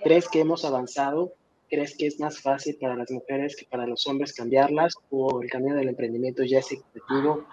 [0.04, 1.34] ¿Crees que hemos avanzado?
[1.70, 4.96] ¿Crees que es más fácil para las mujeres que para los hombres cambiarlas?
[5.10, 7.46] ¿O el camino del emprendimiento ya es equitativo?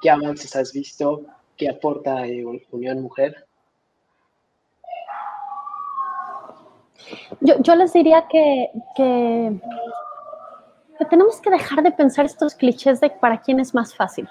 [0.00, 1.22] ¿Qué avances has visto?
[1.56, 3.46] ¿Qué aporta eh, Unión Mujer?
[7.40, 9.60] Yo, yo les diría que, que,
[11.00, 14.28] que, tenemos que dejar de pensar estos clichés de para quién es más fácil.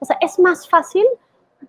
[0.00, 1.04] O sea, es más fácil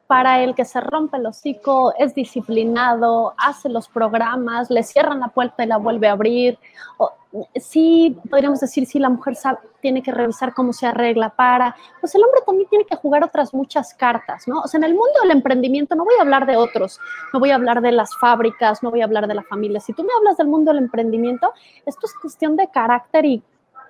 [0.08, 5.30] para el que se rompe el hocico, es disciplinado, hace los programas, le cierran la
[5.30, 6.58] puerta y la vuelve a abrir.
[6.97, 7.12] O,
[7.56, 11.75] sí, podríamos decir, si sí, la mujer sabe, tiene que revisar cómo se arregla para,
[11.99, 14.62] pues el hombre también tiene que jugar otras muchas cartas, ¿no?
[14.62, 16.99] O sea, en el mundo del emprendimiento no voy a hablar de otros,
[17.34, 19.80] no voy a hablar de las fábricas, no voy a hablar de la familia.
[19.80, 21.52] Si tú me hablas del mundo del emprendimiento,
[21.86, 23.43] esto es cuestión de carácter y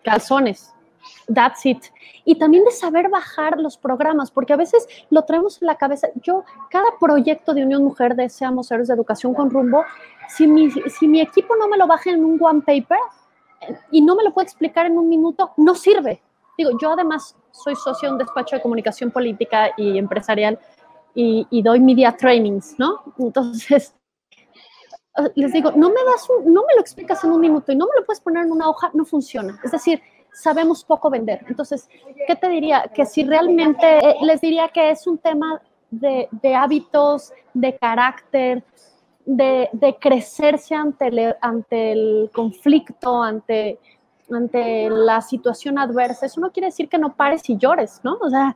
[0.03, 0.73] calzones,
[1.33, 1.83] That's it.
[2.25, 6.09] Y también de saber bajar los programas, porque a veces lo traemos en la cabeza.
[6.21, 9.83] Yo, cada proyecto de Unión Mujer de Seamos Héroes de Educación con Rumbo,
[10.27, 12.97] si mi, si mi equipo no me lo baja en un one paper
[13.61, 16.21] eh, y no me lo puede explicar en un minuto, no sirve.
[16.57, 20.59] Digo, yo además soy socio de un despacho de comunicación política y empresarial
[21.15, 23.01] y, y doy media trainings, ¿no?
[23.17, 23.95] Entonces,
[25.35, 27.85] les digo, no me das un, no me lo explicas en un minuto y no
[27.85, 29.59] me lo puedes poner en una hoja, no funciona.
[29.63, 30.01] Es decir,
[30.33, 31.45] sabemos poco vender.
[31.47, 31.89] Entonces,
[32.27, 32.89] ¿qué te diría?
[32.93, 38.63] Que si realmente eh, les diría que es un tema de, hábitos, de carácter,
[39.25, 43.79] de, de crecerse ante el, conflicto, ante,
[44.29, 46.27] la situación adversa.
[46.27, 48.17] Eso no quiere decir que no pares y llores, ¿no?
[48.21, 48.55] O sea,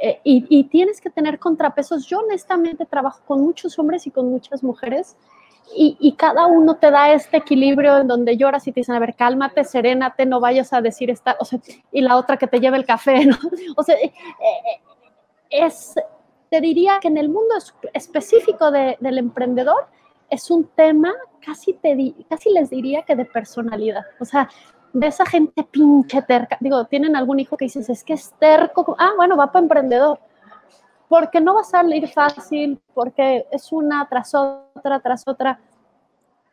[0.00, 2.06] eh, y, y, tienes que tener contrapesos.
[2.06, 5.16] Yo honestamente trabajo con muchos hombres y con muchas mujeres
[5.74, 9.14] y, cada uno te da este equilibrio en donde lloras y te dicen, a ver,
[9.14, 12.76] cálmate, serénate, no vayas a decir esta, o sea, y la otra que te lleve
[12.76, 13.36] el café, ¿no?
[13.76, 14.12] O sea, eh,
[15.50, 15.94] es,
[16.50, 17.54] te diría que en el mundo
[17.94, 19.86] específico de, del emprendedor
[20.28, 21.12] es un tema
[21.44, 24.48] casi, te, casi les diría que de personalidad, o sea,
[24.92, 28.94] de esa gente pinche terca, digo, tienen algún hijo que dices, es que es terco,
[28.98, 30.20] ah, bueno, va para emprendedor,
[31.12, 35.60] porque no va a salir fácil, porque es una tras otra, tras otra.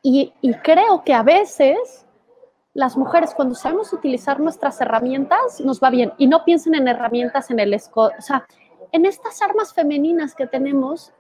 [0.04, 2.06] Y, creo que a veces
[2.74, 6.12] las mujeres, cuando sabemos utilizar nuestras herramientas, nos va bien.
[6.18, 8.46] Y no piensen en herramientas en el esco, o sea,
[8.92, 11.14] en estas armas femeninas que tenemos,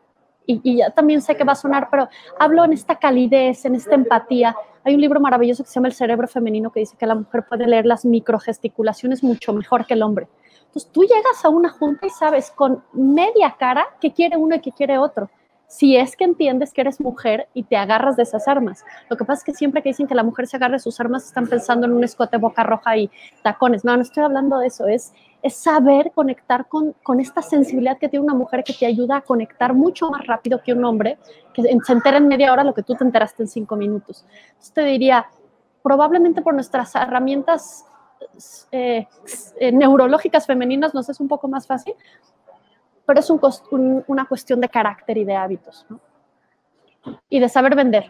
[0.45, 3.75] y, y, ya también sé que va a sonar, pero hablo en esta calidez, en
[3.75, 4.53] esta empatía.
[4.83, 7.45] Hay un libro maravilloso que se llama El cerebro femenino que dice que la mujer
[7.47, 10.27] puede leer las microgesticulaciones mucho mejor que el hombre.
[10.69, 14.61] Entonces tú llegas a una junta y sabes con media cara qué quiere uno y
[14.61, 15.27] qué quiere otro.
[15.67, 18.83] Si es que entiendes que eres mujer y te agarras de esas armas.
[19.09, 20.99] Lo que pasa es que siempre que dicen que la mujer se agarre de sus
[20.99, 23.09] armas están pensando en un escote boca roja y
[23.43, 23.83] tacones.
[23.83, 24.87] No, no estoy hablando de eso.
[24.87, 29.17] Es, es saber conectar con, con esta sensibilidad que tiene una mujer que te ayuda
[29.17, 31.17] a conectar mucho más rápido que un hombre,
[31.53, 34.25] que se entera en media hora lo que tú te enteraste en cinco minutos.
[34.49, 35.27] Entonces te diría,
[35.83, 37.85] probablemente por nuestras herramientas
[38.71, 39.07] eh,
[39.59, 41.93] eh, neurológicas femeninas nos es un poco más fácil,
[43.05, 43.39] pero es un,
[43.71, 45.99] un, una cuestión de carácter y de hábitos, ¿no?
[47.29, 48.05] Y de saber vender.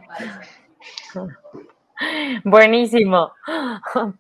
[2.43, 3.31] Buenísimo.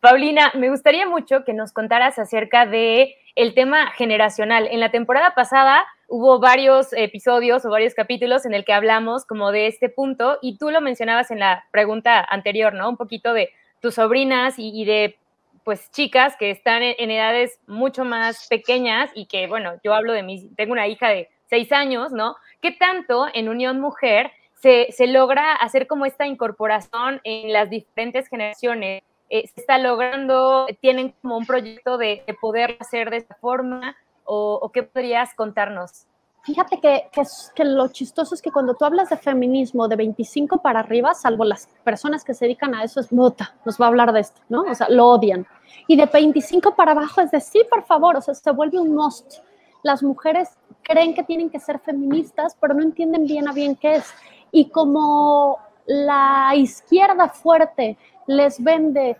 [0.01, 4.67] Paulina, me gustaría mucho que nos contaras acerca de el tema generacional.
[4.69, 9.51] En la temporada pasada hubo varios episodios o varios capítulos en el que hablamos como
[9.51, 12.89] de este punto y tú lo mencionabas en la pregunta anterior, ¿no?
[12.89, 13.49] Un poquito de
[13.81, 15.17] tus sobrinas y de
[15.63, 20.23] pues chicas que están en, edades mucho más pequeñas y que, bueno, yo hablo de
[20.23, 22.35] mi, tengo una hija de seis años, ¿no?
[22.61, 28.27] ¿Qué tanto en Unión Mujer se, se logra hacer como esta incorporación en las diferentes
[28.27, 29.03] generaciones?
[29.29, 33.95] Eh, ¿Se está logrando, tienen como un proyecto de, poder hacer de esta forma?
[34.25, 36.05] ¿O, o qué podrías contarnos?
[36.43, 37.09] Fíjate que,
[37.55, 41.43] que, lo chistoso es que cuando tú hablas de feminismo de 25 para arriba, salvo
[41.43, 44.41] las personas que se dedican a eso, es nota, nos va a hablar de esto,
[44.49, 44.61] ¿no?
[44.61, 45.45] O sea, lo odian.
[45.87, 48.95] Y de 25 para abajo es de sí, por favor, o sea, se vuelve un
[48.95, 49.39] must.
[49.83, 50.49] Las mujeres
[50.81, 54.05] creen que tienen que ser feministas, pero no entienden bien a bien qué es.
[54.51, 57.97] Y como la izquierda fuerte
[58.27, 59.17] les vende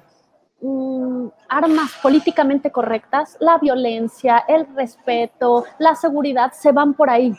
[0.62, 7.34] Mm, armas políticamente correctas, la violencia, el respeto, la seguridad, se van por ahí.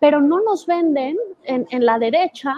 [0.00, 2.54] Pero no nos venden en, la derecha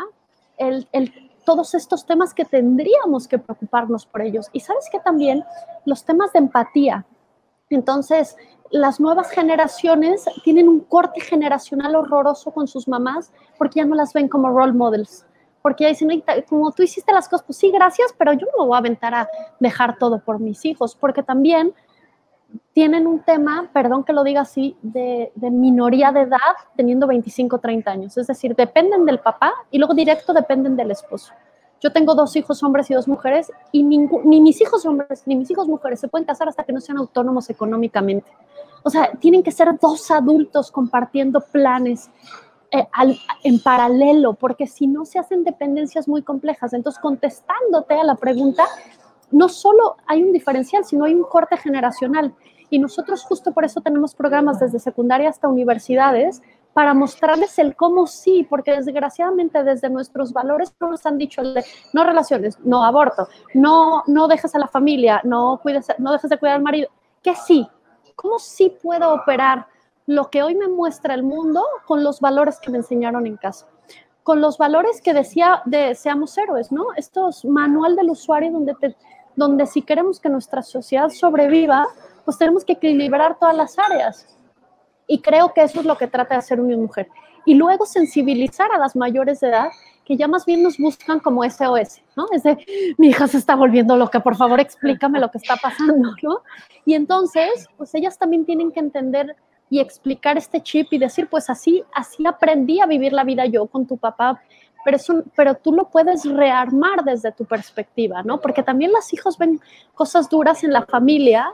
[1.45, 4.49] todos estos temas que tendríamos que preocuparnos por ellos.
[4.53, 5.45] Y sabes que también
[5.85, 7.05] los temas de empatía.
[7.69, 8.37] Entonces,
[8.71, 14.13] las nuevas generaciones tienen un corte generacional horroroso con sus mamás porque ya no las
[14.13, 15.27] ven como role models
[15.65, 18.75] porque dicen, como tú hiciste las cosas, pues sí, gracias, pero yo no me voy
[18.75, 21.73] a aventar a dejar todo por mis hijos, porque también
[22.75, 26.39] tienen un tema, perdón que lo diga así, de, minoría de edad
[26.77, 28.19] teniendo 25, 30 años.
[28.19, 31.33] Es decir, dependen del papá y luego directo dependen del esposo.
[31.81, 35.51] Yo tengo dos hijos hombres y dos mujeres y ni mis hijos hombres ni mis
[35.51, 38.31] hijos mujeres se pueden casar hasta que no sean autónomos económicamente.
[38.83, 42.11] O sea, tienen que ser dos adultos compartiendo planes,
[42.75, 42.89] eh,
[43.45, 46.73] en paralelo, porque si no se hacen dependencias muy complejas.
[46.73, 48.65] Entonces, contestándote a la pregunta,
[49.31, 52.35] no solo hay un diferencial, sino hay un corte generacional.
[52.71, 58.09] Y nosotros justo por eso tenemos programas desde secundaria hasta universidades para mostrarles el cómo
[58.09, 63.29] sí, porque desgraciadamente desde nuestros valores nos han dicho el de no relaciones, no aborto,
[63.55, 66.89] no, no dejes a la familia, no, cuides, no dejes de cuidar al marido,
[67.23, 67.69] que sí,
[68.17, 69.69] cómo sí puedo operar
[70.07, 73.67] lo que hoy me muestra el mundo con los valores que me enseñaron en casa,
[74.23, 76.87] con los valores que decía de seamos héroes, ¿no?
[76.97, 78.75] Estos manual del usuario donde,
[79.37, 81.87] donde si queremos que nuestra sociedad sobreviva,
[82.25, 84.27] pues tenemos que equilibrar todas las áreas.
[85.07, 87.09] Y creo que eso es lo que trata de hacer una mujer.
[87.45, 89.69] Y luego sensibilizar a las mayores de edad
[90.05, 92.27] que ya más bien nos buscan como SOS, ¿no?
[92.33, 92.59] Es de,
[92.99, 96.43] mi hija se está volviendo loca, por favor explícame lo que está pasando, ¿no?
[96.85, 99.35] Y entonces, pues ellas también tienen que entender
[99.71, 103.67] y explicar este chip y decir, pues así, así aprendí a vivir la vida yo
[103.67, 104.43] con tu papá,
[104.85, 108.41] pero, eso, pero tú lo puedes rearmar desde tu perspectiva, ¿no?
[108.41, 109.61] Porque también los hijos ven
[109.95, 111.53] cosas duras en la familia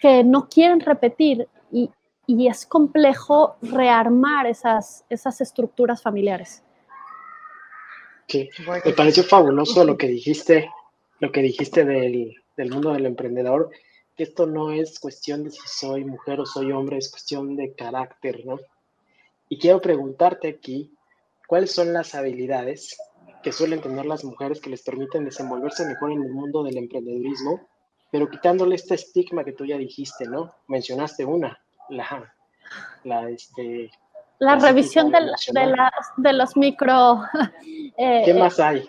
[0.00, 1.90] que no quieren repetir y,
[2.26, 6.62] y es complejo rearmar esas, esas estructuras familiares.
[8.28, 8.48] Sí,
[8.84, 10.70] me pareció fabuloso lo que dijiste,
[11.20, 13.70] lo que dijiste del, del mundo del emprendedor
[14.22, 17.74] que esto no es cuestión de si soy mujer o soy hombre, es cuestión de
[17.74, 18.60] carácter, ¿no?
[19.48, 20.94] Y quiero preguntarte aquí,
[21.48, 22.96] ¿cuáles son las habilidades
[23.42, 27.68] que suelen tener las mujeres que les permiten desenvolverse mejor en el mundo del emprendedurismo,
[28.12, 30.54] pero quitándole este estigma que tú ya dijiste, ¿no?
[30.68, 32.32] Mencionaste una, la,
[33.02, 33.90] la, este,
[34.38, 35.18] la, revisión de,
[36.18, 37.22] de, los micro...
[37.98, 38.88] Eh, ¿Qué más hay?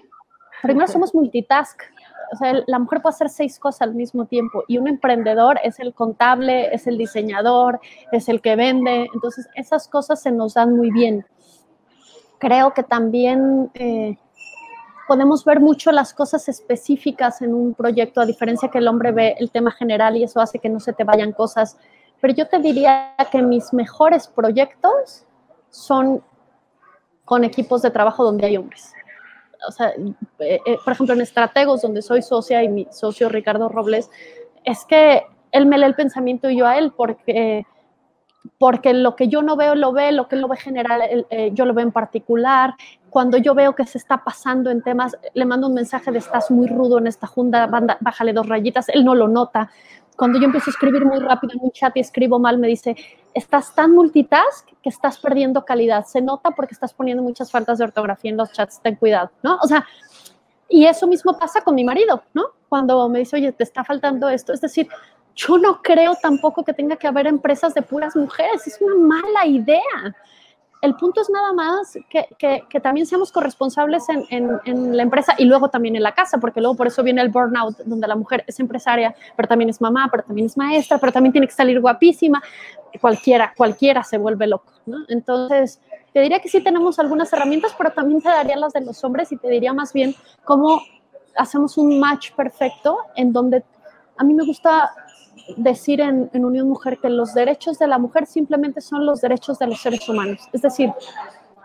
[0.62, 1.82] Primero somos multitask
[2.34, 5.80] o sea, la mujer puede hacer seis cosas al mismo tiempo y un emprendedor es
[5.80, 7.80] el contable, es el diseñador,
[8.12, 9.08] es el que vende.
[9.14, 11.26] Entonces, esas cosas se nos dan muy bien.
[12.40, 14.18] Creo que también eh,
[15.08, 19.36] podemos ver mucho las cosas específicas en un proyecto, a diferencia que el hombre ve
[19.40, 21.78] el tema general y eso hace que no se te vayan cosas.
[22.20, 25.24] Pero yo te diría que mis mejores proyectos
[25.70, 26.24] son
[27.26, 28.94] con equipos de trabajo donde hay hombres
[29.68, 29.90] o sea,
[30.40, 34.10] eh, eh, por ejemplo, en Estrategos, donde soy socia y mi socio Ricardo Robles,
[34.64, 37.66] es que él me lee el pensamiento y yo a él, porque,
[38.58, 41.52] porque lo que yo no veo lo ve, lo que él no ve general, eh,
[41.54, 42.76] yo lo veo en particular.
[43.10, 46.50] Cuando yo veo que se está pasando en temas, le mando un mensaje de estás
[46.50, 47.68] muy rudo en esta junta,
[48.00, 49.70] bájale dos rayitas, él no lo nota
[50.16, 52.96] cuando yo empiezo a escribir muy rápido en un chat y escribo mal, me dice,
[53.34, 56.06] estás tan multitask que estás perdiendo calidad.
[56.06, 59.58] Se nota porque estás poniendo muchas faltas de ortografía en los chats, ten cuidado, ¿no?
[59.62, 59.86] O sea,
[60.70, 62.48] y eso mismo pasa con mi marido, ¿no?
[62.70, 64.54] Cuando me dice, oye, te está faltando esto.
[64.54, 64.88] Es decir,
[65.36, 68.66] yo no creo tampoco que tenga que haber empresas de puras mujeres.
[68.68, 70.16] Es una mala idea.
[70.84, 72.28] El punto es nada más que,
[72.70, 76.40] que, también seamos corresponsables en, en, en, la empresa y luego también en la casa,
[76.40, 79.80] porque luego por eso viene el burnout, donde la mujer es empresaria, pero también es
[79.80, 82.44] mamá, pero también es maestra, pero también tiene que salir guapísima.
[83.00, 84.74] Cualquiera, cualquiera se vuelve loco.
[84.86, 85.06] ¿no?
[85.08, 85.80] Entonces,
[86.12, 89.32] te diría que sí tenemos algunas herramientas, pero también te daría las de los hombres
[89.32, 90.14] y te diría más bien
[90.44, 90.82] cómo
[91.38, 93.64] hacemos un match perfecto en donde
[94.18, 94.92] a mí me gusta
[95.58, 99.68] decir en, Unión Mujer que los derechos de la mujer simplemente son los derechos de
[99.68, 100.40] los seres humanos.
[100.52, 100.92] Es decir,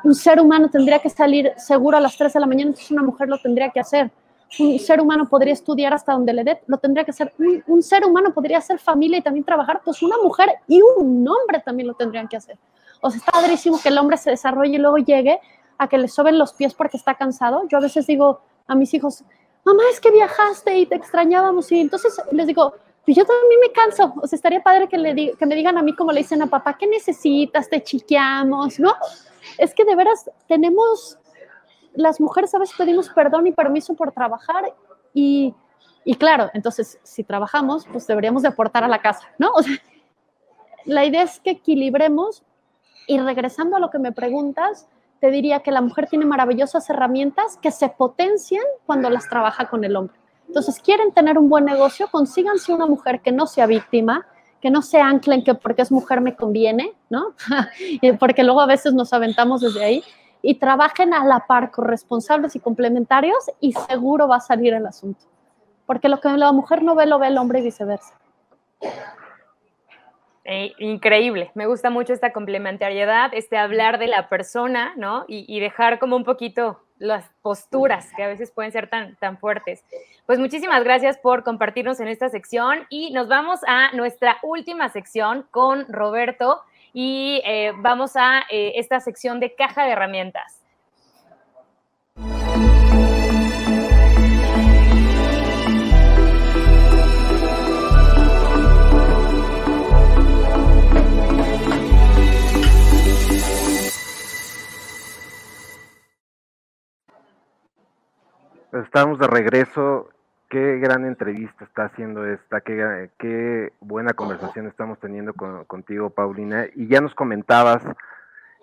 [0.05, 3.03] un ser humano tendría que salir seguro a las 3 de la mañana, entonces una
[3.03, 4.11] mujer lo tendría que hacer.
[4.59, 7.33] Un ser humano podría estudiar hasta donde le dé, lo tendría que hacer.
[7.39, 11.27] Un, un ser humano podría hacer familia y también trabajar, pues una mujer y un
[11.29, 12.57] hombre también lo tendrían que hacer.
[13.01, 15.41] O sea, está padrísimo que el hombre se desarrolle y luego llegue
[15.77, 17.63] a que le soben los pies porque está cansado.
[17.69, 19.25] Yo a veces digo a mis hijos,
[19.65, 21.71] mamá, es que viajaste y te extrañábamos.
[21.73, 22.75] Y entonces les digo,
[23.09, 24.13] pues yo también me canso.
[24.21, 26.47] O sea, estaría padre que, le que me digan a mí como le dicen a
[26.47, 27.71] papá, ¿qué necesitas?
[27.71, 28.93] Te chiqueamos, ¿no?
[29.57, 31.19] Es que de veras tenemos,
[31.95, 34.75] las mujeres a veces pedimos perdón y permiso por trabajar
[35.15, 35.55] y,
[36.05, 39.53] y claro, entonces si trabajamos, pues deberíamos de aportar a la casa, ¿no?
[39.55, 39.75] O sea,
[40.85, 42.43] la idea es que equilibremos
[43.07, 44.87] y regresando a lo que me preguntas,
[45.19, 49.83] te diría que la mujer tiene maravillosas herramientas que se potencian cuando las trabaja con
[49.85, 50.19] el hombre.
[50.49, 54.27] Entonces, quieren tener un buen negocio, consíganse una mujer que no sea víctima,
[54.61, 57.35] que no se anclen que porque es mujer me conviene, ¿no?
[58.19, 60.05] porque luego a veces nos aventamos desde ahí
[60.43, 65.27] y trabajen a la par corresponsables y complementarios y seguro va a salir el asunto.
[65.87, 68.19] Porque lo que la mujer no ve, lo ve el hombre y viceversa.
[70.45, 75.25] Eh, increíble, me gusta mucho esta complementariedad, este hablar de la persona, ¿no?
[75.29, 79.39] Y, y, dejar como un poquito las posturas que a veces pueden ser tan, tan
[79.39, 79.85] fuertes.
[80.27, 85.47] Pues muchísimas gracias por compartirnos en esta sección y nos vamos a nuestra última sección
[85.51, 90.58] con Roberto y eh, vamos a eh, esta sección de caja de herramientas.
[108.73, 110.11] Estamos de regreso.
[110.51, 116.67] Qué gran entrevista está haciendo esta, qué, qué buena conversación estamos teniendo con, contigo, Paulina.
[116.75, 117.83] Y ya nos comentabas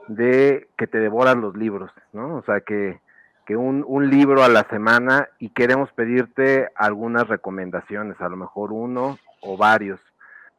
[0.08, 2.36] de que te devoran los libros, ¿no?
[2.36, 3.00] O sea, que,
[3.48, 8.72] que un, un, libro a la semana y queremos pedirte algunas recomendaciones, a lo mejor
[8.72, 10.00] uno o varios.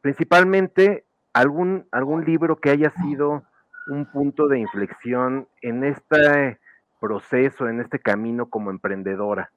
[0.01, 3.43] Principalmente algún, algún libro que haya sido
[3.87, 6.59] un punto de inflexión en este
[6.99, 9.51] proceso, en este camino como emprendedora?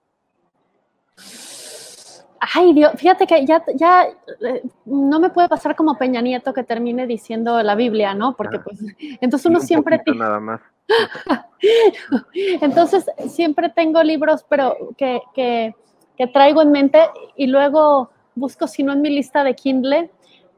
[2.55, 4.09] Ay, Dios, fíjate que ya, ya
[4.41, 8.35] eh, no me puede pasar como Peña Nieto que termine diciendo la Biblia, ¿no?
[8.35, 8.81] Porque ah, pues,
[9.21, 9.99] entonces uno siempre...
[9.99, 10.61] Poquito, nada más.
[12.33, 15.75] entonces siempre tengo libros, pero que, que,
[16.17, 17.01] que traigo en mente
[17.37, 20.11] y luego busco, si no en mi lista de Kindle,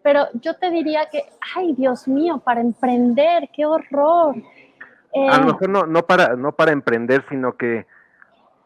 [0.03, 1.25] pero yo te diría que,
[1.55, 4.37] ay, Dios mío, para emprender, qué horror
[5.15, 7.87] a lo eh, mejor no, no, para, no para emprender, sino que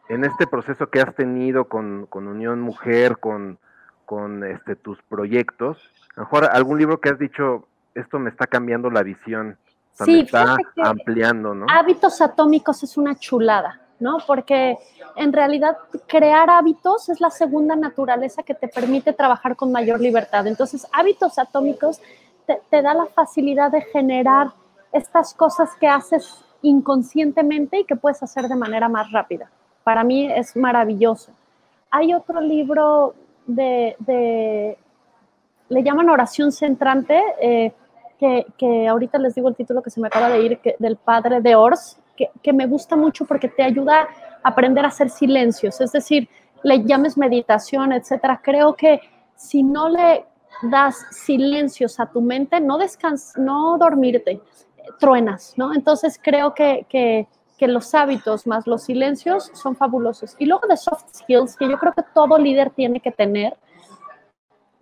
[0.09, 3.59] en este proceso que has tenido con, con Unión Mujer, con,
[4.05, 5.77] con este, tus proyectos,
[6.15, 9.57] a lo mejor algún libro que has dicho, esto me está cambiando la visión,
[9.93, 11.65] sí, me está ampliando, ¿no?
[11.69, 14.19] Hábitos atómicos es una chulada, ¿no?
[14.25, 14.77] Porque
[15.17, 15.77] en realidad
[16.07, 20.47] crear hábitos es la segunda naturaleza que te permite trabajar con mayor libertad.
[20.47, 22.01] Entonces, hábitos atómicos
[22.45, 24.53] te, te da la facilidad de generar
[24.91, 29.49] estas cosas que haces inconscientemente y que puedes hacer de manera más rápida.
[29.83, 31.31] Para mí es maravilloso.
[31.91, 33.13] Hay otro libro
[33.45, 34.77] de,
[35.69, 37.73] le llaman oración centrante, eh,
[38.19, 41.55] que, ahorita les digo el título que se me acaba de ir, del padre de
[41.55, 44.07] Ors, que, que me gusta mucho porque te ayuda
[44.43, 46.27] a aprender a hacer silencios, es decir,
[46.63, 48.41] le llames meditación, etcétera.
[48.43, 48.99] Creo que
[49.35, 50.25] si no le
[50.63, 54.41] das silencios a tu mente, no descans, no dormirte,
[54.99, 55.73] truenas, ¿no?
[55.73, 57.27] Entonces creo que, que,
[57.67, 60.35] los hábitos más los silencios son fabulosos.
[60.37, 63.57] Y luego de soft skills, que yo creo que todo líder tiene que tener,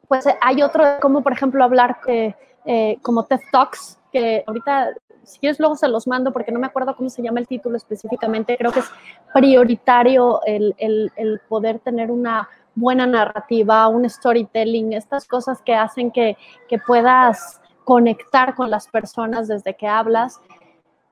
[0.08, 2.36] pues hay otro, como por ejemplo hablar que,
[2.66, 4.90] eh, como TED Talks, que ahorita,
[5.24, 7.78] si quieres luego se los mando porque no me acuerdo cómo se llama el título
[7.78, 8.92] específicamente, creo que es
[9.34, 16.12] prioritario el, el, el poder tener una buena narrativa, un storytelling, estas cosas que hacen
[16.12, 16.38] que,
[16.68, 20.42] que puedas conectar con las personas desde que hablas.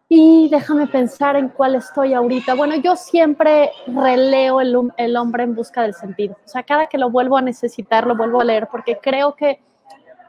[0.09, 2.53] Y déjame pensar en cuál estoy ahorita.
[2.55, 6.35] Bueno, yo siempre releo el, el, hombre en busca del sentido.
[6.45, 9.61] O sea, cada que lo vuelvo a necesitar, lo vuelvo a leer, porque creo que,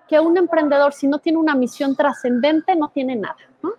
[0.08, 3.36] que un emprendedor, si no tiene una misión trascendente, no tiene nada.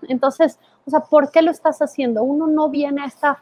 [0.07, 2.23] Entonces, o sea, ¿por qué lo estás haciendo?
[2.23, 3.39] Uno no viene a esta,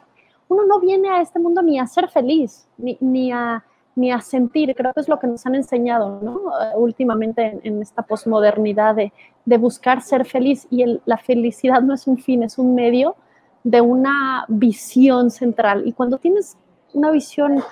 [0.47, 3.63] uno no viene a este mundo ni a ser feliz, ni, ni a
[3.95, 4.73] ni a sentir.
[4.75, 6.41] Creo que es lo que nos han enseñado ¿no?
[6.75, 9.13] últimamente en, esta posmodernidad de,
[9.45, 10.67] de, buscar ser feliz.
[10.69, 13.15] Y la felicidad no es un fin, es un medio
[13.63, 15.83] de una visión central.
[15.85, 16.57] Y cuando tienes
[16.93, 17.63] una visión,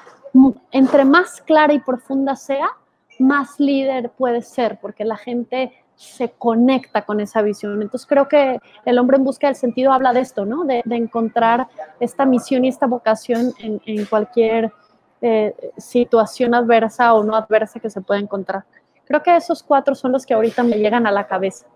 [0.71, 2.69] entre más clara y profunda sea,
[3.19, 7.81] más líder puede ser, porque la gente se conecta con esa visión.
[7.81, 10.65] Entonces creo que el hombre en busca del sentido habla de esto, ¿no?
[10.65, 11.67] De, encontrar
[11.99, 14.71] esta misión y esta vocación en, cualquier
[15.21, 18.63] eh, situación adversa o no adversa que se pueda encontrar.
[19.05, 21.67] Creo que esos cuatro son los que ahorita me llegan a la cabeza.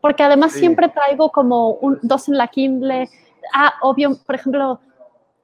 [0.00, 3.08] Porque además siempre traigo como un, dos en la Kindle.
[3.54, 4.80] Ah, obvio, por ejemplo,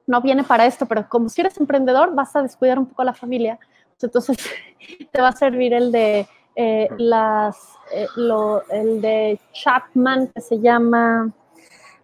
[0.07, 3.05] no viene para esto, pero como si eres emprendedor, vas a descuidar un poco a
[3.05, 3.59] la familia.
[4.01, 4.37] Entonces,
[5.11, 8.07] te va a servir el de eh, las, eh,
[8.71, 11.31] el de Chapman, que se llama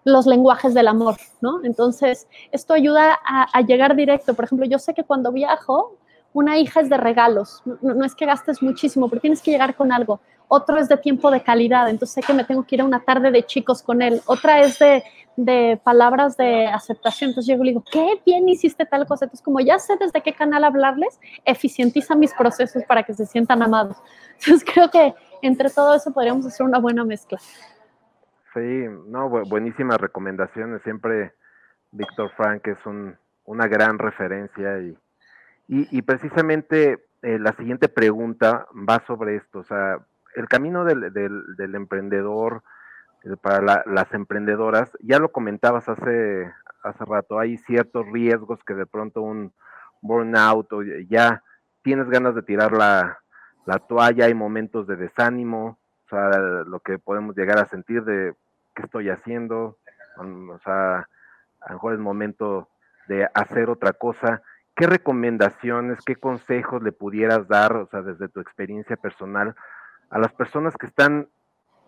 [0.07, 1.59] los lenguajes del amor, ¿no?
[1.65, 4.33] Entonces, esto ayuda a, llegar directo.
[4.35, 5.97] Por ejemplo, yo sé que cuando viajo,
[6.31, 9.91] una hija es de regalos, no, es que gastes muchísimo, pero tienes que llegar con
[9.91, 10.21] algo.
[10.47, 13.01] Otro es de tiempo de calidad, entonces sé que me tengo que ir a una
[13.01, 14.21] tarde de chicos con él.
[14.27, 17.31] Otra es de, palabras de aceptación.
[17.31, 19.25] Entonces llego y le digo, qué bien hiciste tal cosa.
[19.25, 23.61] Entonces, como ya sé desde qué canal hablarles, eficientiza mis procesos para que se sientan
[23.61, 23.97] amados.
[24.39, 27.39] Entonces creo que entre todo eso podríamos hacer una buena mezcla.
[28.57, 30.81] Sí, no, buenísimas recomendaciones.
[30.81, 31.35] Siempre
[31.91, 32.79] Víctor Frank es
[33.45, 34.97] una gran referencia y,
[35.67, 39.59] y, precisamente eh, la siguiente pregunta va sobre esto.
[39.59, 39.99] O sea,
[40.35, 42.63] el camino del, del, emprendedor
[43.25, 46.51] eh, para las emprendedoras, ya lo comentabas hace,
[46.81, 49.53] hace rato, hay ciertos riesgos que de pronto un
[50.01, 51.43] burnout o ya
[51.83, 53.19] tienes ganas de tirar la,
[53.67, 58.33] la toalla, hay momentos de desánimo, o sea, lo que podemos llegar a sentir de
[58.77, 59.77] qué estoy haciendo,
[60.17, 61.09] o sea,
[61.61, 62.69] a lo mejor es momento
[63.07, 64.43] de hacer otra cosa.
[64.75, 69.55] ¿Qué recomendaciones, qué consejos le pudieras dar, o sea, desde tu experiencia personal,
[70.11, 71.27] a las personas que están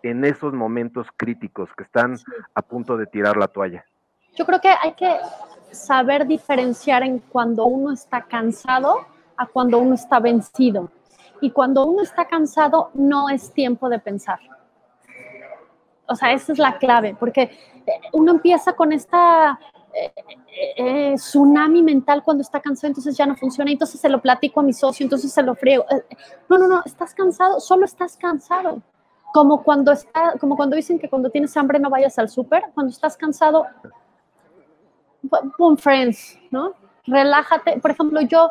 [0.02, 2.16] en esos momentos críticos, que están
[2.54, 3.84] a punto de tirar la toalla?
[4.36, 5.16] Yo creo que hay que
[5.70, 10.90] saber diferenciar en cuando uno está cansado a cuando uno está vencido.
[11.40, 14.40] Y cuando uno está cansado, no es tiempo de pensar.
[16.10, 19.58] O sea, esa es la clave, porque eh, uno empieza con esta
[19.94, 20.12] eh,
[20.76, 24.62] eh, tsunami mental cuando está cansado, entonces ya no funciona, entonces se lo platico a
[24.64, 25.84] mi socio, entonces se lo friego.
[26.48, 28.82] No, no, no, estás cansado, solo estás cansado.
[29.32, 32.90] Como cuando, está, como cuando dicen que cuando tienes hambre no vayas al súper, cuando
[32.90, 33.64] estás cansado,
[35.56, 36.74] boom, friends, ¿no?
[37.06, 37.78] Relájate.
[37.78, 38.50] Por ejemplo, yo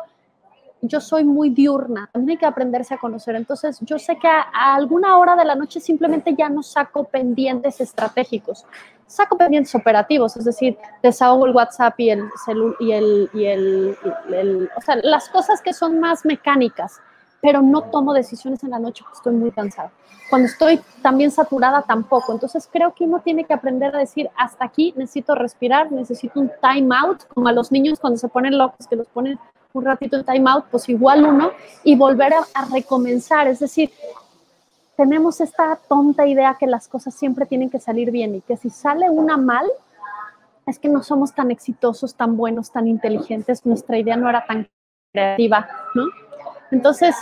[0.82, 3.36] yo soy muy diurna, también hay que aprenderse a conocer.
[3.36, 7.80] Entonces, yo sé que a, alguna hora de la noche simplemente ya no saco pendientes
[7.80, 8.64] estratégicos,
[9.06, 12.24] saco pendientes operativos, es decir, desahogo el WhatsApp y el,
[12.80, 17.00] y el, y el, o sea, las cosas que son más mecánicas,
[17.42, 19.90] pero no tomo decisiones en la noche porque estoy muy cansada.
[20.28, 22.32] Cuando estoy también saturada, tampoco.
[22.32, 26.52] Entonces, creo que uno tiene que aprender a decir, hasta aquí necesito respirar, necesito un
[26.62, 29.40] time out, como a los niños cuando se ponen locos, que los ponen
[29.72, 31.52] un ratito en time out, pues igual uno,
[31.84, 33.46] y volver a, recomenzar.
[33.48, 33.90] Es decir,
[34.96, 38.70] tenemos esta tonta idea que las cosas siempre tienen que salir bien y que si
[38.70, 39.66] sale una mal,
[40.66, 44.68] es que no somos tan exitosos, tan buenos, tan inteligentes, nuestra idea no era tan
[45.12, 46.04] creativa, ¿no?
[46.70, 47.16] Entonces,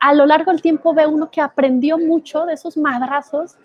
[0.00, 3.56] a lo largo del tiempo ve uno que aprendió mucho de esos madrazos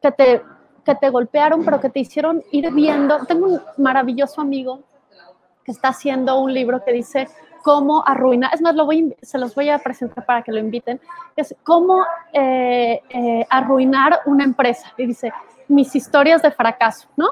[0.00, 0.42] que te,
[0.84, 3.26] que te golpearon, pero que te hicieron ir viendo.
[3.26, 4.82] Tengo un maravilloso amigo
[5.64, 7.28] que está haciendo un libro que dice
[7.66, 11.00] cómo arruinar, es más, lo voy, se los voy a presentar para que lo inviten,
[11.34, 14.94] es cómo eh, eh, arruinar una empresa.
[14.96, 15.32] Y dice,
[15.66, 17.30] mis historias de fracaso, ¿no?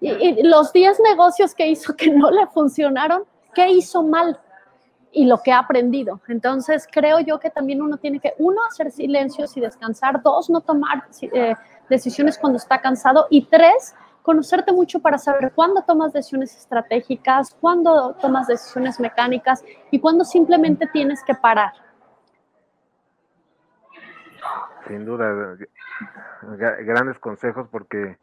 [0.00, 3.22] Y, los 10 negocios que hizo que no le funcionaron,
[3.54, 4.40] ¿qué hizo mal?
[5.12, 6.20] Y lo que ha aprendido.
[6.26, 10.62] Entonces, creo yo que también uno tiene que, uno, hacer silencios y descansar, dos, no
[10.62, 11.54] tomar eh,
[11.88, 18.14] decisiones cuando está cansado, y tres, conocerte mucho para saber cuándo tomas decisiones estratégicas, cuándo
[18.20, 21.72] tomas decisiones mecánicas y cuándo simplemente tienes que parar.
[24.86, 25.56] Sin duda,
[26.80, 28.18] grandes consejos porque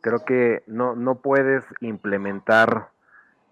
[0.00, 2.90] creo que no, no puedes implementar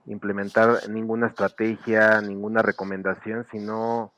[0.07, 4.13] implementar ninguna estrategia, ninguna recomendación, sino,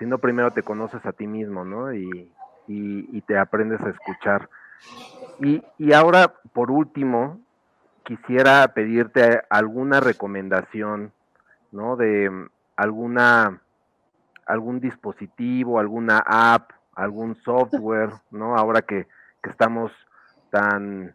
[0.00, 1.94] no primero te conoces a ti mismo, ¿no?
[1.94, 2.32] Y,
[2.66, 4.50] y te aprendes a escuchar.
[5.40, 7.40] Y, ahora, por último,
[8.04, 11.12] quisiera pedirte alguna recomendación,
[11.70, 11.96] ¿no?
[11.96, 13.60] De mm, alguna,
[14.46, 18.56] algún dispositivo, alguna app, algún software, ¿no?
[18.56, 19.06] Ahora que,
[19.44, 19.90] estamos
[20.50, 21.14] tan,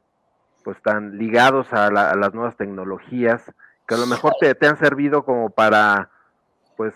[0.64, 3.44] pues tan ligados a, a, las nuevas tecnologías,
[3.88, 6.10] que a lo mejor te, te han servido como para,
[6.76, 6.96] pues,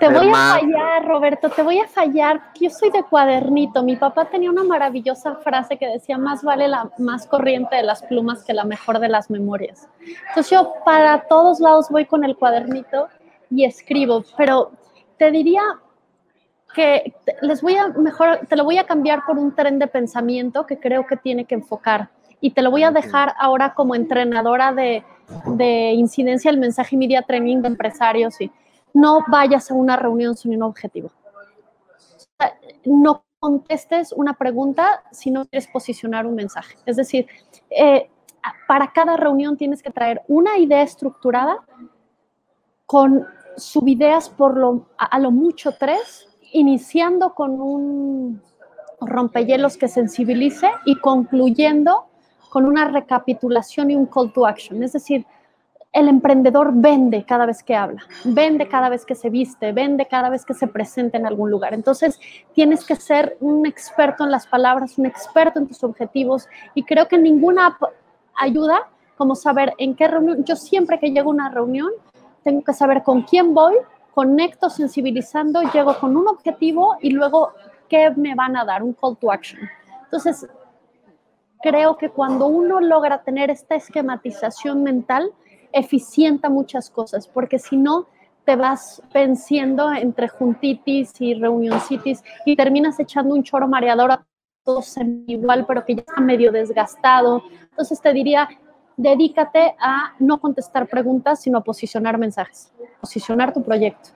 [0.00, 2.40] te voy a fallar, Roberto, te voy a fallar.
[2.60, 3.82] Yo soy de cuadernito.
[3.82, 8.02] Mi papá tenía una maravillosa frase que decía, más vale la más corriente de las
[8.02, 9.88] plumas que la mejor de las memorias.
[10.28, 13.08] Entonces yo para todos lados voy con el cuadernito
[13.50, 14.72] y escribo, pero
[15.18, 15.62] te diría
[16.74, 20.66] que les voy a mejor, te lo voy a cambiar por un tren de pensamiento
[20.66, 22.08] que creo que tiene que enfocar.
[22.40, 25.04] Y te lo voy a dejar ahora como entrenadora de,
[25.46, 28.38] de incidencia del mensaje media training de empresarios.
[28.40, 28.50] Y
[28.96, 31.10] no vayas a una reunión sin un objetivo.
[32.86, 36.76] No contestes una pregunta si no quieres posicionar un mensaje.
[36.86, 37.26] Es decir,
[37.68, 38.08] eh,
[38.66, 41.58] para cada reunión tienes que traer una idea estructurada
[42.86, 43.26] con
[43.58, 48.40] subideas por lo, a, lo mucho tres, iniciando con un
[48.98, 52.06] rompehielos que sensibilice y concluyendo
[52.48, 54.82] con una recapitulación y un call to action.
[54.82, 55.26] Es decir,
[55.96, 60.28] el emprendedor vende cada vez que habla, vende cada vez que se viste, vende cada
[60.28, 61.72] vez que se presenta en algún lugar.
[61.72, 62.20] Entonces,
[62.52, 67.08] tienes que ser un experto en las palabras, un experto en tus objetivos y creo
[67.08, 67.78] que ninguna
[68.34, 70.44] ayuda como saber en qué reunión.
[70.44, 71.90] Yo siempre que llego a una reunión,
[72.44, 73.76] tengo que saber con quién voy,
[74.12, 77.52] conecto sensibilizando, llego con un objetivo y luego
[77.88, 79.62] qué me van a dar, un call to action.
[80.04, 80.46] Entonces,
[81.62, 85.32] creo que cuando uno logra tener esta esquematización mental,
[85.78, 88.06] eficienta muchas cosas, porque si no,
[88.44, 94.26] te vas venciendo entre juntitis y reunioncitis y terminas echando un choro mareador a
[94.64, 94.96] todos
[95.26, 97.42] igual, pero que ya está medio desgastado.
[97.70, 98.48] Entonces te diría,
[98.96, 104.10] dedícate a no contestar preguntas, sino a posicionar mensajes, posicionar tu proyecto.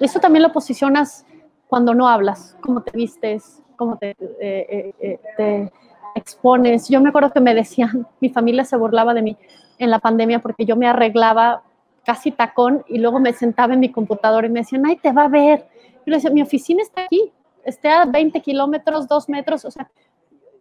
[0.00, 1.26] Eso también lo posicionas
[1.68, 5.72] cuando no hablas, cómo te vistes, cómo te, eh, eh, eh, te
[6.14, 6.88] expones.
[6.88, 9.36] Yo me acuerdo que me decían, mi familia se burlaba de mí
[9.78, 11.62] en la pandemia porque yo me arreglaba
[12.04, 15.24] casi tacón y luego me sentaba en mi computadora y me decían, ay, te va
[15.24, 15.66] a ver.
[15.98, 17.32] Yo le decía, mi oficina está aquí,
[17.64, 19.90] está a 20 kilómetros, 2 metros, o sea,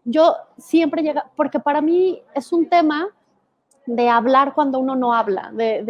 [0.06, 3.10] yo siempre llega, porque para mí es un tema
[3.86, 5.84] de hablar cuando uno no habla, de,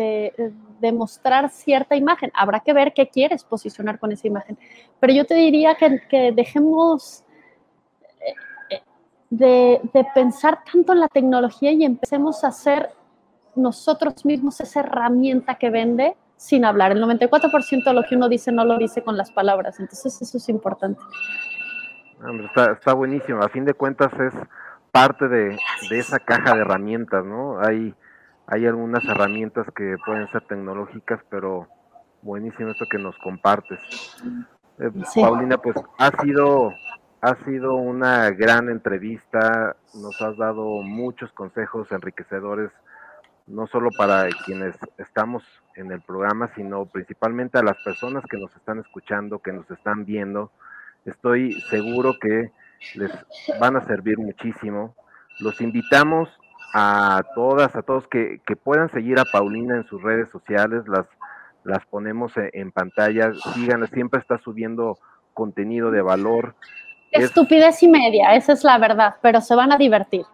[0.80, 2.32] de, mostrar cierta imagen.
[2.34, 4.58] Habrá que ver qué quieres posicionar con esa imagen.
[5.00, 7.24] Pero yo te diría que, que dejemos
[8.20, 8.34] eh,
[8.70, 8.82] eh,
[9.30, 12.90] de, de, pensar tanto en la tecnología y empecemos a hacer
[13.56, 16.92] nosotros mismos esa herramienta que vende sin hablar.
[16.92, 19.80] El 94% de lo que uno dice no lo dice con las palabras.
[19.80, 21.00] Entonces eso es importante.
[22.46, 23.42] Está, está buenísimo.
[23.42, 24.34] A fin de cuentas es
[24.92, 25.58] parte de,
[25.90, 27.60] esa caja de herramientas, ¿no?
[27.60, 27.96] Hay,
[28.46, 31.68] hay algunas herramientas que pueden ser tecnológicas, pero
[32.22, 33.80] buenísimo esto que nos compartes.
[34.80, 36.72] Eh, Paulina, pues ha sido,
[37.22, 42.70] ha sido una gran entrevista, nos has dado muchos consejos enriquecedores,
[43.48, 45.44] no solo para quienes estamos
[45.76, 50.06] en el programa, sino principalmente a las personas que nos están escuchando, que nos están
[50.06, 50.52] viendo.
[51.06, 52.52] Estoy seguro que
[52.96, 53.12] les
[53.60, 54.96] van a servir muchísimo.
[55.40, 56.30] Los invitamos
[56.74, 61.06] a todas, a todos que, puedan seguir a Paulina en sus redes sociales, las,
[61.64, 64.98] las ponemos e, en, pantalla, síganla, siempre está subiendo
[65.34, 66.56] contenido de valor.
[67.12, 70.26] Estupidez y media, esa es la verdad, pero se van a divertir,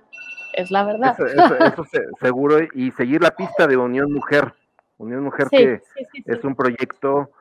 [0.59, 1.15] es la verdad.
[1.19, 1.85] Eso,
[2.19, 4.53] seguro, y seguir la pista de Unión Mujer,
[4.97, 5.81] Unión Mujer que
[6.25, 7.31] es un proyecto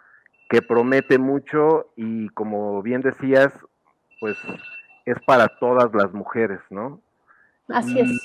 [0.48, 3.52] que promete mucho y como bien decías,
[4.20, 4.36] pues
[5.04, 7.00] es para todas las mujeres, ¿no?
[7.68, 8.22] Así es.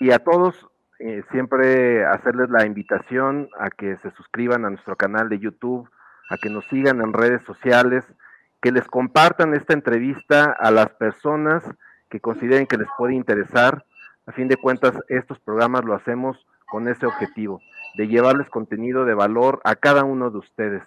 [0.00, 0.68] Y a todos,
[1.00, 5.88] eh, siempre hacerles la invitación a que se suscriban a nuestro canal de YouTube,
[6.30, 8.04] a que nos sigan en redes sociales,
[8.60, 11.64] que les compartan esta entrevista a las personas
[12.08, 13.84] que consideren que les puede interesar.
[14.26, 17.60] A fin de cuentas, estos programas lo hacemos con ese objetivo,
[17.96, 20.82] de llevarles contenido de valor a cada uno de ustedes.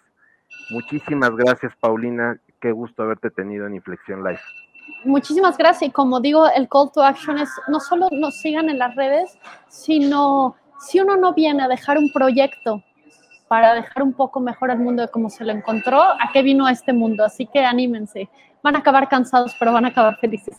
[0.70, 2.40] Muchísimas gracias, Paulina.
[2.60, 4.42] Qué gusto haberte tenido en Inflexión Live
[5.04, 5.90] muchísimas gracias.
[5.90, 9.38] Y como digo, el call to action es no solo nos sigan en las redes,
[9.68, 12.84] sino si uno no viene a dejar un proyecto
[13.48, 16.70] para dejar un poco mejor el mundo de cómo se lo encontró, ¿a qué vino
[16.70, 17.26] este mundo?
[17.26, 18.30] Así que anímense.
[18.64, 20.56] Van a acabar cansados, pero van a acabar felices.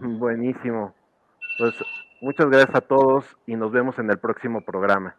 [0.00, 0.94] Buenísimo.
[1.58, 1.74] Pues
[2.20, 5.16] muchas gracias a todos y nos vemos en el próximo programa.